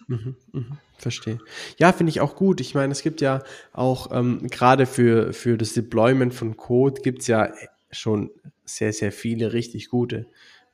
Mhm, 0.08 0.36
mhm, 0.50 0.78
verstehe. 0.98 1.38
Ja, 1.78 1.92
finde 1.92 2.10
ich 2.10 2.20
auch 2.20 2.34
gut. 2.34 2.60
Ich 2.60 2.74
meine, 2.74 2.90
es 2.90 3.02
gibt 3.02 3.20
ja 3.20 3.42
auch 3.72 4.10
ähm, 4.12 4.48
gerade 4.50 4.86
für, 4.86 5.32
für 5.32 5.56
das 5.56 5.74
Deployment 5.74 6.34
von 6.34 6.56
Code 6.56 7.02
gibt 7.02 7.20
es 7.22 7.28
ja 7.28 7.52
schon 7.96 8.30
sehr, 8.64 8.92
sehr 8.92 9.12
viele 9.12 9.52
richtig 9.52 9.88
gute 9.88 10.26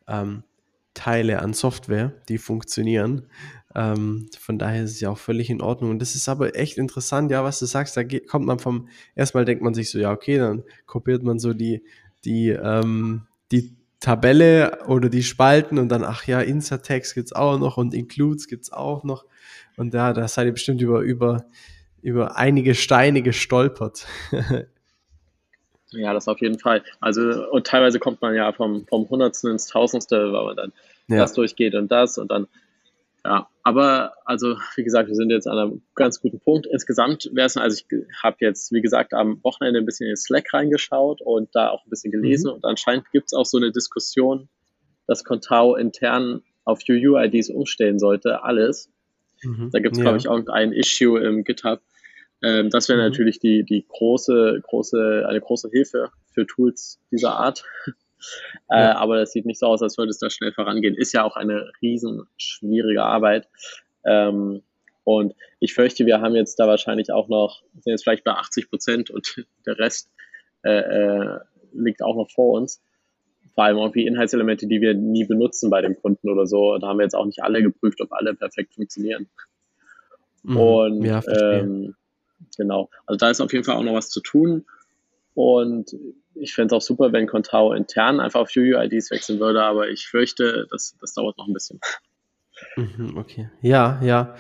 ähm, 0.06 0.44
Teile 0.94 1.40
an 1.40 1.54
Software, 1.54 2.12
die 2.28 2.38
funktionieren. 2.38 3.22
Ähm, 3.74 4.28
von 4.38 4.58
daher 4.58 4.85
ist 4.85 4.92
es 4.92 5.00
ja 5.00 5.11
auch 5.11 5.18
völlig 5.18 5.48
in 5.48 5.62
Ordnung. 5.62 5.90
Und 5.90 5.98
das 6.00 6.14
ist 6.14 6.28
aber 6.28 6.56
echt 6.56 6.76
interessant, 6.76 7.30
ja, 7.30 7.42
was 7.44 7.58
du 7.58 7.66
sagst. 7.66 7.96
Da 7.96 8.02
geht, 8.02 8.28
kommt 8.28 8.46
man 8.46 8.58
vom, 8.58 8.88
erstmal 9.14 9.44
denkt 9.44 9.62
man 9.62 9.74
sich 9.74 9.90
so, 9.90 9.98
ja, 9.98 10.12
okay, 10.12 10.38
dann 10.38 10.64
kopiert 10.87 11.22
man 11.22 11.38
so 11.38 11.54
die, 11.54 11.82
die, 12.24 12.50
ähm, 12.50 13.22
die 13.50 13.74
Tabelle 14.00 14.80
oder 14.87 15.08
die 15.08 15.22
Spalten 15.22 15.78
und 15.78 15.88
dann, 15.88 16.04
ach 16.04 16.26
ja, 16.26 16.40
Insert-Text 16.40 17.14
gibt's 17.14 17.32
auch 17.32 17.58
noch 17.58 17.76
und 17.76 17.94
Includes 17.94 18.48
gibt's 18.48 18.72
auch 18.72 19.04
noch. 19.04 19.24
Und 19.76 19.94
ja, 19.94 20.12
da 20.12 20.28
seid 20.28 20.46
ihr 20.46 20.52
bestimmt 20.52 20.82
über, 20.82 21.00
über, 21.00 21.46
über 22.02 22.37
einige 22.37 22.74
Steine 22.74 23.22
gestolpert. 23.22 24.06
ja, 25.92 26.12
das 26.12 26.28
auf 26.28 26.40
jeden 26.40 26.59
Fall. 26.59 26.83
Also, 27.00 27.50
und 27.50 27.66
teilweise 27.66 27.98
kommt 27.98 28.20
man 28.20 28.35
ja 28.35 28.52
vom, 28.52 28.87
vom 28.87 29.09
Hundertsten 29.09 29.50
ins 29.50 29.66
Tausendste, 29.66 30.33
weil 30.33 30.44
man 30.44 30.57
dann 30.57 30.72
ja. 31.09 31.18
das 31.18 31.33
durchgeht 31.33 31.74
und 31.74 31.90
das 31.90 32.18
und 32.18 32.31
dann 32.31 32.46
ja, 33.24 33.48
aber 33.62 34.14
also 34.24 34.57
wie 34.74 34.83
gesagt, 34.83 35.09
wir 35.09 35.14
sind 35.14 35.31
jetzt 35.31 35.46
an 35.46 35.57
einem 35.57 35.83
ganz 35.94 36.20
guten 36.20 36.40
Punkt. 36.40 36.66
Insgesamt 36.66 37.31
wäre 37.33 37.46
es, 37.46 37.57
also 37.57 37.81
ich 37.88 38.07
habe 38.20 38.37
jetzt, 38.40 38.72
wie 38.72 38.83
gesagt, 38.83 39.14
am 39.14 39.42
Wochenende 39.44 39.78
ein 39.78 39.87
bisschen 39.87 40.11
in 40.11 40.16
Slack 40.16 40.52
reingeschaut 40.52 41.20
und 41.22 41.48
da 41.55 41.70
auch 41.70 41.85
ein 41.87 41.90
bisschen 41.90 42.11
gelesen 42.11 42.48
mhm. 42.48 42.57
und 42.57 42.64
anscheinend 42.64 43.11
gibt 43.12 43.26
es 43.26 43.33
auch 43.33 43.46
so 43.46 43.59
eine 43.59 43.70
Diskussion, 43.70 44.48
dass 45.07 45.22
Contao 45.22 45.76
intern 45.76 46.42
auf 46.64 46.81
UUIDs 46.88 47.50
umstellen 47.50 48.00
sollte, 48.00 48.42
alles. 48.42 48.90
Mhm. 49.42 49.70
Da 49.72 49.78
gibt 49.78 49.92
es, 49.92 49.98
ja. 49.98 50.05
glaube 50.05 50.18
ich, 50.18 50.28
auch 50.28 50.46
ein 50.48 50.72
Issue 50.72 51.20
im 51.20 51.44
GitHub. 51.44 51.81
Ähm, 52.42 52.70
das 52.70 52.88
wäre 52.88 52.98
mhm. 52.98 53.05
natürlich 53.05 53.38
die, 53.38 53.64
die 53.64 53.85
große, 53.88 54.61
große, 54.62 55.24
eine 55.28 55.40
große 55.40 55.70
Hilfe 55.70 56.11
für 56.33 56.46
Tools 56.46 57.00
dieser 57.11 57.37
Art. 57.37 57.64
Äh, 58.70 58.78
ja. 58.78 58.96
Aber 58.98 59.16
das 59.16 59.33
sieht 59.33 59.46
nicht 59.46 59.59
so 59.59 59.66
aus, 59.66 59.83
als 59.83 59.98
würde 59.98 60.11
es 60.11 60.18
da 60.20 60.31
schnell 60.31 60.52
vorangehen. 60.52 60.94
Ist 60.94 61.12
ja 61.12 61.24
auch 61.24 61.35
eine 61.35 61.72
riesen 61.83 62.28
schwierige 62.37 63.02
Arbeit. 63.02 63.48
Ähm, 64.05 64.62
und 65.02 65.35
ich 65.59 65.74
fürchte, 65.74 66.07
wir 66.07 66.20
haben 66.20 66.37
jetzt 66.37 66.55
da 66.61 66.68
wahrscheinlich 66.68 67.11
auch 67.11 67.28
noch, 67.28 67.62
sind 67.81 67.90
jetzt 67.90 68.05
vielleicht 68.05 68.22
bei 68.22 68.31
80 68.31 68.70
Prozent 68.70 69.11
und 69.11 69.44
der 69.66 69.76
Rest 69.78 70.12
äh, 70.62 70.70
äh, 70.70 71.40
liegt 71.72 72.02
auch 72.02 72.14
noch 72.14 72.31
vor 72.31 72.52
uns. 72.61 72.81
Vor 73.55 73.64
allem 73.64 73.78
irgendwie 73.78 74.07
Inhaltselemente, 74.07 74.66
die 74.66 74.81
wir 74.81 74.94
nie 74.94 75.24
benutzen 75.24 75.68
bei 75.68 75.83
dem 75.83 75.96
Kunden 75.96 76.31
oder 76.31 76.46
so. 76.46 76.78
Da 76.78 76.87
haben 76.87 76.98
wir 76.98 77.05
jetzt 77.05 77.16
auch 77.16 77.26
nicht 77.26 77.42
alle 77.42 77.62
geprüft, 77.62 78.00
ob 78.00 78.12
alle 78.12 78.35
perfekt 78.35 78.74
funktionieren. 78.74 79.28
Mhm. 80.44 80.57
Und 80.57 81.05
ja, 81.05 81.22
ähm, 81.26 81.96
genau, 82.57 82.90
also 83.07 83.18
da 83.18 83.31
ist 83.31 83.40
auf 83.40 83.52
jeden 83.52 83.64
Fall 83.64 83.76
auch 83.76 83.83
noch 83.83 83.94
was 83.94 84.11
zu 84.11 84.20
tun. 84.20 84.64
Und 85.35 85.96
ich 86.35 86.55
fände 86.55 86.74
es 86.74 86.83
auch 86.83 86.87
super, 86.87 87.12
wenn 87.12 87.26
Contao 87.26 87.72
intern 87.72 88.20
einfach 88.20 88.40
auf 88.40 88.50
UUIDs 88.57 89.11
wechseln 89.11 89.40
würde, 89.40 89.62
aber 89.62 89.88
ich 89.88 90.07
fürchte, 90.07 90.66
das, 90.70 90.96
das 91.00 91.14
dauert 91.14 91.38
noch 91.38 91.46
ein 91.46 91.55
bisschen. 91.55 91.81
Mhm, 92.76 93.16
okay. 93.16 93.50
Ja, 93.61 94.00
ja. 94.02 94.35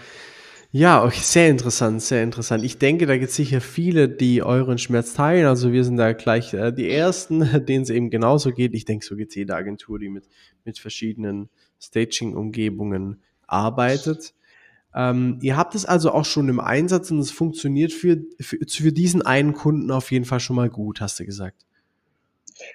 Ja, 0.74 1.04
okay, 1.04 1.20
sehr 1.20 1.50
interessant, 1.50 2.00
sehr 2.00 2.22
interessant. 2.22 2.64
Ich 2.64 2.78
denke, 2.78 3.04
da 3.04 3.18
gibt 3.18 3.28
es 3.28 3.36
sicher 3.36 3.60
viele, 3.60 4.08
die 4.08 4.42
euren 4.42 4.78
Schmerz 4.78 5.12
teilen. 5.12 5.44
Also 5.44 5.70
wir 5.70 5.84
sind 5.84 5.98
da 5.98 6.14
gleich 6.14 6.54
äh, 6.54 6.72
die 6.72 6.88
Ersten, 6.88 7.40
denen 7.66 7.82
es 7.82 7.90
eben 7.90 8.08
genauso 8.08 8.52
geht. 8.52 8.72
Ich 8.72 8.86
denke, 8.86 9.04
so 9.04 9.14
geht 9.14 9.28
es 9.28 9.34
jede 9.34 9.54
Agentur, 9.54 9.98
die 9.98 10.08
mit, 10.08 10.30
mit 10.64 10.78
verschiedenen 10.78 11.50
Staging-Umgebungen 11.78 13.22
arbeitet. 13.46 14.32
Ähm, 14.94 15.38
ihr 15.40 15.56
habt 15.56 15.74
es 15.74 15.84
also 15.86 16.10
auch 16.12 16.24
schon 16.24 16.48
im 16.48 16.60
Einsatz 16.60 17.10
und 17.10 17.18
es 17.18 17.30
funktioniert 17.30 17.92
für, 17.92 18.18
für, 18.40 18.58
für 18.68 18.92
diesen 18.92 19.22
einen 19.22 19.54
Kunden 19.54 19.90
auf 19.90 20.10
jeden 20.12 20.24
Fall 20.24 20.40
schon 20.40 20.56
mal 20.56 20.68
gut, 20.68 21.00
hast 21.00 21.18
du 21.18 21.24
gesagt. 21.24 21.64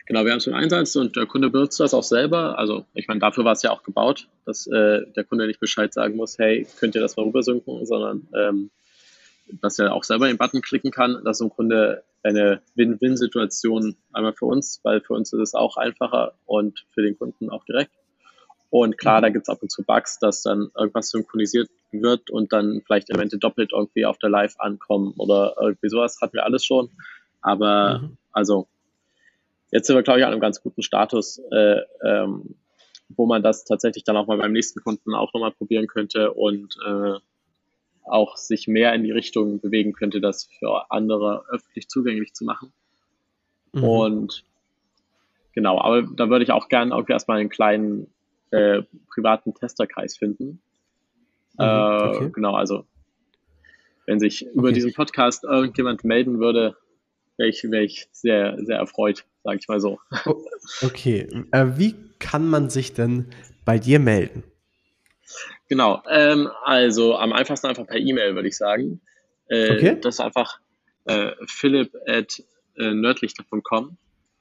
Genau, 0.05 0.25
wir 0.25 0.31
haben 0.31 0.39
es 0.39 0.47
im 0.47 0.53
Einsatz 0.53 0.95
und 0.95 1.15
der 1.15 1.27
Kunde 1.27 1.49
benutzt 1.49 1.79
das 1.79 1.93
auch 1.93 2.03
selber. 2.03 2.57
Also 2.57 2.85
ich 2.93 3.07
meine, 3.07 3.19
dafür 3.19 3.45
war 3.45 3.53
es 3.53 3.61
ja 3.61 3.71
auch 3.71 3.83
gebaut, 3.83 4.27
dass 4.45 4.67
äh, 4.67 5.01
der 5.15 5.23
Kunde 5.23 5.47
nicht 5.47 5.59
Bescheid 5.59 5.93
sagen 5.93 6.15
muss, 6.15 6.37
hey, 6.37 6.67
könnt 6.79 6.95
ihr 6.95 7.01
das 7.01 7.15
mal 7.15 7.23
rübersynken, 7.23 7.85
sondern 7.85 8.27
ähm, 8.35 8.69
dass 9.61 9.79
er 9.79 9.93
auch 9.93 10.03
selber 10.03 10.27
den 10.27 10.37
Button 10.37 10.61
klicken 10.61 10.91
kann. 10.91 11.21
Das 11.23 11.37
ist 11.37 11.41
im 11.41 11.49
Grunde 11.49 12.03
eine 12.23 12.61
Win-Win-Situation 12.75 13.95
einmal 14.11 14.33
für 14.33 14.45
uns, 14.45 14.81
weil 14.83 15.01
für 15.01 15.13
uns 15.13 15.31
ist 15.31 15.39
es 15.39 15.53
auch 15.53 15.77
einfacher 15.77 16.33
und 16.45 16.85
für 16.93 17.01
den 17.01 17.17
Kunden 17.17 17.49
auch 17.49 17.63
direkt. 17.63 17.91
Und 18.69 18.97
klar, 18.97 19.21
da 19.21 19.29
mhm. 19.29 19.33
gibt 19.33 19.43
es 19.43 19.49
ab 19.49 19.59
und 19.61 19.71
zu 19.71 19.83
Bugs, 19.83 20.19
dass 20.19 20.41
dann 20.41 20.69
irgendwas 20.75 21.09
synchronisiert 21.09 21.69
wird 21.91 22.29
und 22.29 22.53
dann 22.53 22.81
vielleicht 22.85 23.09
Elemente 23.09 23.37
doppelt 23.37 23.71
irgendwie 23.73 24.05
auf 24.05 24.17
der 24.17 24.29
Live 24.29 24.55
ankommen 24.59 25.13
oder 25.17 25.55
irgendwie 25.59 25.89
sowas 25.89 26.19
hatten 26.21 26.33
wir 26.33 26.45
alles 26.45 26.65
schon. 26.65 26.89
Aber 27.41 27.99
mhm. 27.99 28.17
also 28.31 28.67
jetzt 29.71 29.87
sind 29.87 29.95
wir, 29.95 30.03
glaube 30.03 30.19
ich, 30.19 30.25
an 30.25 30.31
einem 30.31 30.41
ganz 30.41 30.61
guten 30.61 30.81
Status, 30.81 31.41
äh, 31.51 31.81
ähm, 32.03 32.55
wo 33.09 33.25
man 33.25 33.43
das 33.43 33.63
tatsächlich 33.63 34.03
dann 34.03 34.17
auch 34.17 34.27
mal 34.27 34.37
beim 34.37 34.51
nächsten 34.51 34.81
Kunden 34.81 35.13
auch 35.15 35.33
nochmal 35.33 35.51
probieren 35.51 35.87
könnte 35.87 36.33
und 36.33 36.75
äh, 36.85 37.13
auch 38.03 38.37
sich 38.37 38.67
mehr 38.67 38.93
in 38.93 39.03
die 39.03 39.11
Richtung 39.11 39.59
bewegen 39.59 39.93
könnte, 39.93 40.21
das 40.21 40.45
für 40.59 40.91
andere 40.91 41.43
öffentlich 41.49 41.89
zugänglich 41.89 42.33
zu 42.33 42.45
machen. 42.45 42.71
Mhm. 43.73 43.83
Und 43.83 44.43
genau, 45.53 45.79
aber 45.79 46.03
da 46.03 46.29
würde 46.29 46.43
ich 46.43 46.51
auch 46.51 46.69
gerne 46.69 46.93
irgendwie 46.93 47.13
erstmal 47.13 47.39
einen 47.39 47.49
kleinen 47.49 48.07
äh, 48.51 48.83
privaten 49.09 49.53
Testerkreis 49.53 50.17
finden. 50.17 50.61
Mhm, 51.57 51.65
äh, 51.65 52.07
okay. 52.07 52.31
Genau, 52.33 52.55
also 52.55 52.85
wenn 54.05 54.19
sich 54.19 54.43
okay. 54.43 54.51
über 54.55 54.71
diesen 54.71 54.93
Podcast 54.93 55.43
irgendjemand 55.43 56.03
melden 56.03 56.39
würde, 56.39 56.77
wäre 57.37 57.49
ich, 57.49 57.63
wär 57.63 57.81
ich 57.81 58.07
sehr, 58.11 58.57
sehr 58.63 58.77
erfreut, 58.77 59.25
sage 59.43 59.59
ich 59.61 59.67
mal 59.67 59.79
so. 59.79 59.99
Okay, 60.81 61.27
äh, 61.51 61.65
wie 61.75 61.95
kann 62.19 62.49
man 62.49 62.69
sich 62.69 62.93
denn 62.93 63.27
bei 63.63 63.77
dir 63.77 63.99
melden? 63.99 64.43
Genau, 65.69 66.01
ähm, 66.09 66.49
also 66.63 67.17
am 67.17 67.33
einfachsten 67.33 67.67
einfach 67.67 67.85
per 67.85 67.97
E-Mail, 67.97 68.35
würde 68.35 68.47
ich 68.47 68.57
sagen. 68.57 69.01
Äh, 69.49 69.75
okay. 69.75 69.97
Das 70.01 70.15
ist 70.15 70.21
einfach 70.21 70.59
äh, 71.05 71.31
philipp 71.47 71.93
at 72.07 72.43
äh, 72.77 72.93
nördlichter.com 72.93 73.97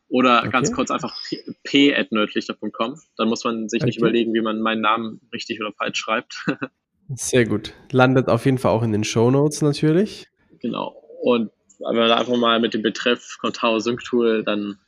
oder 0.09 0.41
okay. 0.41 0.51
ganz 0.51 0.73
kurz 0.73 0.91
einfach 0.91 1.17
p 1.65 1.95
at 1.95 2.13
nördlichter.com. 2.13 3.01
Dann 3.17 3.29
muss 3.29 3.45
man 3.45 3.69
sich 3.69 3.81
okay. 3.81 3.87
nicht 3.87 3.99
überlegen, 3.99 4.33
wie 4.35 4.41
man 4.41 4.61
meinen 4.61 4.81
Namen 4.81 5.21
richtig 5.33 5.61
oder 5.61 5.73
falsch 5.73 5.99
schreibt. 5.99 6.47
Sehr 7.15 7.47
gut. 7.47 7.73
Landet 7.93 8.29
auf 8.29 8.45
jeden 8.45 8.59
Fall 8.59 8.73
auch 8.73 8.83
in 8.83 8.93
den 8.93 9.05
Show 9.05 9.31
Notes 9.31 9.63
natürlich. 9.63 10.29
Genau. 10.61 10.97
Und 11.23 11.51
wenn 11.79 11.97
man 11.97 12.11
einfach 12.11 12.37
mal 12.37 12.61
mit 12.61 12.75
dem 12.75 12.83
Betreff 12.83 13.39
Contao 13.41 13.79
Sync 13.79 14.03
Tool, 14.05 14.43
dann 14.45 14.79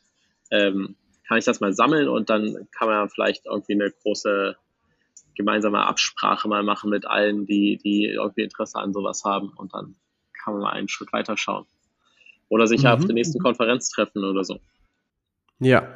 ähm, 0.50 0.96
kann 1.26 1.38
ich 1.38 1.44
das 1.44 1.60
mal 1.60 1.72
sammeln 1.72 2.08
und 2.08 2.30
dann 2.30 2.68
kann 2.72 2.88
man 2.88 3.08
vielleicht 3.10 3.46
irgendwie 3.46 3.74
eine 3.74 3.90
große 3.90 4.56
gemeinsame 5.36 5.86
Absprache 5.86 6.48
mal 6.48 6.62
machen 6.62 6.90
mit 6.90 7.06
allen, 7.06 7.46
die, 7.46 7.78
die 7.82 8.06
irgendwie 8.06 8.42
Interesse 8.42 8.78
an 8.78 8.92
sowas 8.92 9.24
haben 9.24 9.52
und 9.56 9.72
dann 9.72 9.94
kann 10.32 10.54
man 10.54 10.62
mal 10.62 10.72
einen 10.72 10.88
Schritt 10.88 11.12
weiter 11.12 11.36
schauen. 11.36 11.66
Oder 12.48 12.66
sich 12.66 12.82
mhm. 12.82 12.88
auf 12.88 13.04
der 13.04 13.14
nächsten 13.14 13.38
Konferenz 13.38 13.90
treffen 13.90 14.24
oder 14.24 14.42
so. 14.42 14.58
Ja. 15.60 15.94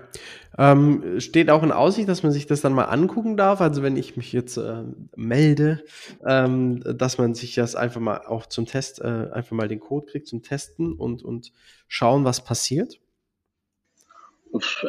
Ähm, 0.59 1.19
steht 1.21 1.51
auch 1.51 1.63
in 1.63 1.73
Aussicht, 1.73 2.09
dass 2.09 2.23
man 2.23 2.33
sich 2.33 2.47
das 2.47 2.61
dann 2.61 2.75
mal 2.75 2.85
angucken 2.85 3.37
darf. 3.37 3.61
Also 3.61 3.83
wenn 3.83 3.97
ich 3.97 4.17
mich 4.17 4.33
jetzt 4.33 4.59
äh, 4.59 4.83
melde, 5.17 5.85
ähm, 6.27 6.83
dass 6.85 7.17
man 7.17 7.35
sich 7.35 7.55
das 7.55 7.75
einfach 7.75 8.01
mal 8.01 8.27
auch 8.27 8.47
zum 8.47 8.67
Test, 8.67 9.01
äh, 9.01 9.29
einfach 9.33 9.53
mal 9.53 9.69
den 9.69 9.81
Code 9.81 10.07
kriegt 10.07 10.27
zum 10.27 10.43
Testen 10.43 10.93
und, 10.93 11.23
und 11.23 11.53
schauen, 11.89 12.25
was 12.25 12.45
passiert. 12.45 13.01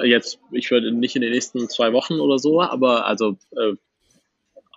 Jetzt, 0.03 0.39
ich 0.51 0.69
würde 0.71 0.91
nicht 0.91 1.15
in 1.15 1.21
den 1.21 1.31
nächsten 1.31 1.69
zwei 1.69 1.93
Wochen 1.93 2.15
oder 2.15 2.37
so, 2.37 2.61
aber 2.61 3.05
also 3.05 3.37
äh, 3.51 3.75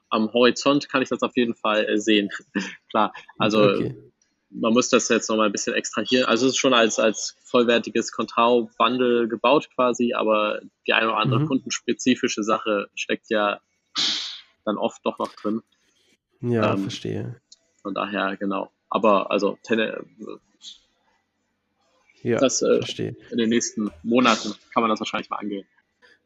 am 0.08 0.32
Horizont 0.32 0.88
kann 0.88 1.02
ich 1.02 1.08
das 1.08 1.22
auf 1.22 1.36
jeden 1.36 1.56
Fall 1.56 1.84
äh, 1.88 1.98
sehen. 1.98 2.30
Klar, 2.90 3.12
also 3.38 3.64
okay 3.64 4.05
man 4.50 4.72
muss 4.72 4.88
das 4.88 5.08
jetzt 5.08 5.28
nochmal 5.28 5.46
ein 5.46 5.52
bisschen 5.52 5.74
extrahieren. 5.74 6.26
Also 6.26 6.46
es 6.46 6.52
ist 6.52 6.58
schon 6.58 6.74
als, 6.74 6.98
als 6.98 7.36
vollwertiges 7.44 8.12
Contao-Bundle 8.12 9.28
gebaut 9.28 9.68
quasi, 9.74 10.14
aber 10.14 10.60
die 10.86 10.92
eine 10.92 11.08
oder 11.08 11.18
andere 11.18 11.40
mhm. 11.40 11.46
kundenspezifische 11.46 12.42
Sache 12.42 12.88
steckt 12.94 13.28
ja 13.30 13.60
dann 14.64 14.78
oft 14.78 15.04
doch 15.04 15.18
noch 15.18 15.32
drin. 15.34 15.62
Ja, 16.40 16.74
ähm, 16.74 16.82
verstehe. 16.82 17.40
Von 17.82 17.94
daher, 17.94 18.36
genau. 18.36 18.70
Aber 18.88 19.30
also 19.30 19.58
ja, 22.22 22.38
das, 22.38 22.62
äh, 22.62 22.78
verstehe. 22.78 23.16
in 23.30 23.38
den 23.38 23.48
nächsten 23.48 23.90
Monaten 24.02 24.54
kann 24.72 24.82
man 24.82 24.90
das 24.90 25.00
wahrscheinlich 25.00 25.30
mal 25.30 25.36
angehen. 25.36 25.66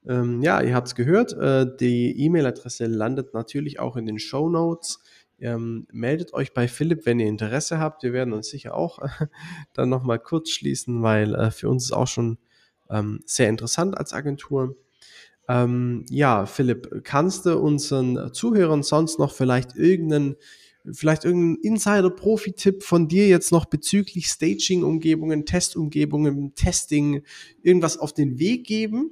Ähm, 0.07 0.41
ja, 0.41 0.63
ihr 0.63 0.75
habt 0.75 0.89
es 0.89 0.95
gehört. 0.95 1.33
Äh, 1.35 1.67
die 1.79 2.25
E-Mail-Adresse 2.25 2.87
landet 2.87 3.35
natürlich 3.35 3.81
auch 3.81 3.97
in 3.97 4.07
den 4.07 4.19
Show 4.19 4.49
Notes. 4.49 5.03
Ähm, 5.41 5.87
meldet 5.91 6.35
euch 6.35 6.53
bei 6.53 6.69
Philipp, 6.69 7.07
wenn 7.07 7.21
ihr 7.21 7.27
Interesse 7.27 7.79
habt. 7.79 8.03
Wir 8.03 8.13
werden 8.13 8.33
uns 8.33 8.49
sicher 8.49 8.75
auch 8.75 8.99
äh, 8.99 9.09
dann 9.73 9.89
nochmal 9.89 10.19
kurz 10.19 10.51
schließen, 10.51 11.03
weil 11.03 11.35
äh, 11.35 11.51
für 11.51 11.69
uns 11.69 11.85
ist 11.85 11.93
auch 11.93 12.07
schon 12.07 12.39
ähm, 12.91 13.21
sehr 13.25 13.49
interessant 13.49 13.97
als 13.97 14.13
Agentur. 14.13 14.77
Ähm, 15.49 16.05
ja, 16.11 16.47
Philipp, 16.47 17.03
kannst 17.05 17.47
du 17.47 17.59
unseren 17.59 18.33
Zuhörern 18.33 18.83
sonst 18.83 19.19
noch 19.19 19.33
vielleicht 19.33 19.77
irgendeinen 19.77 20.37
vielleicht 20.93 21.25
irgendeinen 21.25 21.57
Insider-Profi-Tipp 21.75 22.83
von 22.83 23.09
dir 23.09 23.29
jetzt 23.29 23.53
noch 23.53 23.67
bezüglich 23.67 24.29
Staging-Umgebungen, 24.29 25.45
Testumgebungen, 25.45 26.55
Testing, 26.55 27.23
irgendwas 27.63 27.99
auf 27.99 28.13
den 28.13 28.39
Weg 28.39 28.67
geben? 28.67 29.11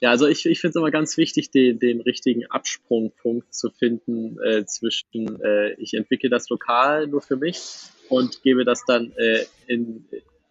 Ja, 0.00 0.10
also 0.10 0.26
ich, 0.26 0.44
ich 0.44 0.60
finde 0.60 0.70
es 0.70 0.76
immer 0.76 0.90
ganz 0.90 1.16
wichtig, 1.16 1.50
den, 1.50 1.78
den 1.78 2.00
richtigen 2.02 2.46
Absprungpunkt 2.46 3.54
zu 3.54 3.70
finden 3.70 4.38
äh, 4.42 4.66
zwischen, 4.66 5.40
äh, 5.40 5.72
ich 5.74 5.94
entwickle 5.94 6.28
das 6.28 6.48
lokal 6.50 7.06
nur 7.06 7.22
für 7.22 7.36
mich 7.36 7.60
und 8.10 8.42
gebe 8.42 8.64
das 8.64 8.84
dann 8.86 9.12
äh, 9.16 9.44
in, 9.66 10.04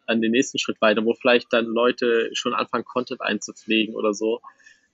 an 0.07 0.21
den 0.21 0.31
nächsten 0.31 0.57
Schritt 0.57 0.81
weiter, 0.81 1.05
wo 1.05 1.13
vielleicht 1.13 1.53
dann 1.53 1.65
Leute 1.65 2.31
schon 2.33 2.53
anfangen, 2.53 2.85
Content 2.85 3.21
einzupflegen 3.21 3.95
oder 3.95 4.13
so. 4.13 4.41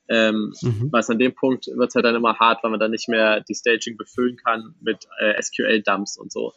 Ähm, 0.10 0.54
mhm. 0.62 0.90
Was 0.92 1.10
an 1.10 1.20
dem 1.20 1.34
Punkt 1.34 1.68
wird 1.68 1.90
es 1.90 1.96
halt 1.96 2.04
dann 2.04 2.16
immer 2.16 2.38
hart, 2.38 2.64
weil 2.64 2.72
man 2.72 2.80
dann 2.80 2.92
nicht 2.92 3.08
mehr 3.08 3.40
die 3.42 3.56
Staging 3.56 3.96
befüllen 3.96 4.36
kann 4.36 4.76
mit 4.82 5.08
äh, 5.20 5.42
SQL-Dumps 5.42 6.18
und 6.18 6.32
so. 6.32 6.54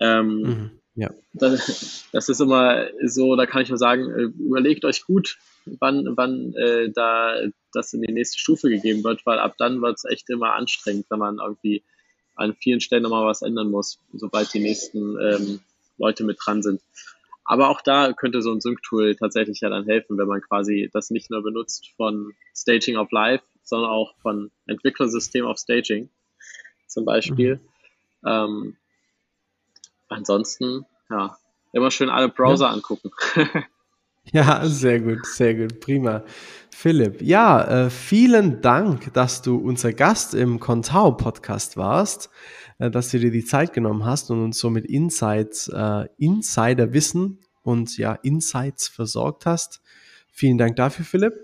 Ähm, 0.00 0.40
mhm. 0.40 0.70
Ja. 1.00 1.10
Das, 1.32 2.04
das, 2.12 2.28
ist 2.28 2.40
immer 2.40 2.88
so, 3.06 3.34
da 3.34 3.46
kann 3.46 3.62
ich 3.62 3.70
nur 3.70 3.78
sagen, 3.78 4.10
äh, 4.10 4.24
überlegt 4.38 4.84
euch 4.84 5.06
gut, 5.06 5.38
wann, 5.64 6.14
wann 6.14 6.52
äh, 6.54 6.90
da 6.90 7.36
das 7.72 7.94
in 7.94 8.02
die 8.02 8.12
nächste 8.12 8.38
Stufe 8.38 8.68
gegeben 8.68 9.02
wird, 9.02 9.24
weil 9.24 9.38
ab 9.38 9.54
dann 9.56 9.80
wird 9.80 9.96
es 9.96 10.04
echt 10.04 10.28
immer 10.28 10.52
anstrengend, 10.52 11.06
wenn 11.08 11.18
man 11.18 11.38
irgendwie 11.38 11.82
an 12.34 12.54
vielen 12.54 12.82
Stellen 12.82 13.02
nochmal 13.04 13.24
was 13.24 13.40
ändern 13.40 13.70
muss, 13.70 13.98
sobald 14.12 14.52
die 14.52 14.60
nächsten 14.60 15.18
ähm, 15.18 15.60
Leute 15.96 16.22
mit 16.22 16.36
dran 16.44 16.62
sind. 16.62 16.82
Aber 17.44 17.70
auch 17.70 17.80
da 17.80 18.12
könnte 18.12 18.42
so 18.42 18.52
ein 18.52 18.60
Sync-Tool 18.60 19.16
tatsächlich 19.16 19.62
ja 19.62 19.70
dann 19.70 19.86
helfen, 19.86 20.18
wenn 20.18 20.28
man 20.28 20.42
quasi 20.42 20.90
das 20.92 21.08
nicht 21.08 21.30
nur 21.30 21.42
benutzt 21.42 21.88
von 21.96 22.34
Staging 22.54 22.98
auf 22.98 23.10
Live, 23.10 23.42
sondern 23.62 23.90
auch 23.90 24.14
von 24.18 24.50
Entwicklersystem 24.66 25.46
auf 25.46 25.56
Staging 25.56 26.10
zum 26.86 27.06
Beispiel. 27.06 27.56
Mhm. 27.56 28.28
Ähm, 28.28 28.76
ansonsten, 30.10 30.84
ja, 31.10 31.36
immer 31.72 31.90
schön 31.90 32.08
alle 32.08 32.28
Browser 32.28 32.66
ja. 32.66 32.72
angucken. 32.72 33.10
Ja, 34.32 34.64
sehr 34.66 35.00
gut, 35.00 35.26
sehr 35.26 35.54
gut, 35.54 35.80
prima. 35.80 36.22
Philipp, 36.70 37.20
ja, 37.20 37.86
äh, 37.86 37.90
vielen 37.90 38.60
Dank, 38.60 39.12
dass 39.14 39.42
du 39.42 39.56
unser 39.56 39.92
Gast 39.92 40.34
im 40.34 40.60
Contao 40.60 41.16
Podcast 41.16 41.76
warst, 41.76 42.30
äh, 42.78 42.90
dass 42.90 43.10
du 43.10 43.18
dir 43.18 43.30
die 43.30 43.44
Zeit 43.44 43.72
genommen 43.72 44.04
hast 44.04 44.30
und 44.30 44.44
uns 44.44 44.58
so 44.58 44.70
mit 44.70 44.84
Insights, 44.84 45.68
äh, 45.68 46.06
Insiderwissen 46.18 47.40
und 47.62 47.96
ja, 47.98 48.14
Insights 48.22 48.88
versorgt 48.88 49.46
hast. 49.46 49.82
Vielen 50.30 50.58
Dank 50.58 50.76
dafür, 50.76 51.04
Philipp. 51.04 51.34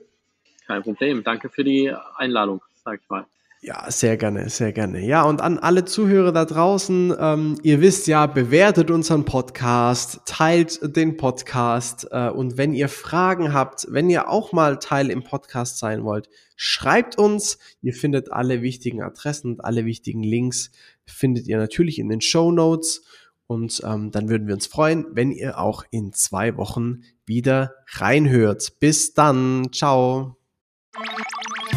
Kein 0.67 0.83
Problem. 0.83 1.25
Danke 1.25 1.49
für 1.49 1.65
die 1.65 1.93
Einladung, 2.17 2.63
sag 2.85 3.01
ich 3.03 3.09
mal. 3.09 3.27
Ja, 3.63 3.91
sehr 3.91 4.17
gerne, 4.17 4.49
sehr 4.51 4.73
gerne. 4.73 5.05
Ja, 5.05 5.23
und 5.23 5.41
an 5.41 5.59
alle 5.59 5.85
Zuhörer 5.85 6.31
da 6.31 6.45
draußen, 6.45 7.15
ähm, 7.19 7.59
ihr 7.63 7.81
wisst 7.81 8.07
ja, 8.07 8.27
bewertet 8.27 8.91
unseren 8.91 9.25
Podcast, 9.25 10.21
teilt 10.27 10.95
den 10.97 11.17
Podcast 11.17 12.07
äh, 12.11 12.29
und 12.29 12.59
wenn 12.59 12.75
ihr 12.75 12.89
Fragen 12.89 13.55
habt, 13.55 13.87
wenn 13.91 14.11
ihr 14.11 14.29
auch 14.29 14.53
mal 14.53 14.79
Teil 14.79 15.11
im 15.11 15.25
Podcast 15.25 15.79
sein 15.79 16.05
wollt, 16.05 16.29
schreibt 16.55 17.19
uns. 17.19 17.59
Ihr 17.81 17.95
findet 17.95 18.31
alle 18.31 18.61
wichtigen 18.61 19.03
Adressen 19.03 19.53
und 19.53 19.65
alle 19.65 19.85
wichtigen 19.87 20.23
Links, 20.23 20.71
findet 21.07 21.49
ihr 21.49 21.57
natürlich 21.57 21.99
in 21.99 22.09
den 22.09 22.21
Show 22.21 22.53
Notes. 22.53 23.03
Und 23.49 23.81
ähm, 23.85 24.11
dann 24.11 24.29
würden 24.29 24.49
wir 24.49 24.55
uns 24.55 24.67
freuen, 24.67 25.07
wenn 25.13 25.31
ihr 25.31 25.59
auch 25.59 25.85
in 25.91 26.13
zwei 26.13 26.57
Wochen 26.57 27.03
wieder 27.25 27.75
reinhört. 27.95 28.81
Bis 28.81 29.15
dann. 29.15 29.69
Ciao. 29.73 30.37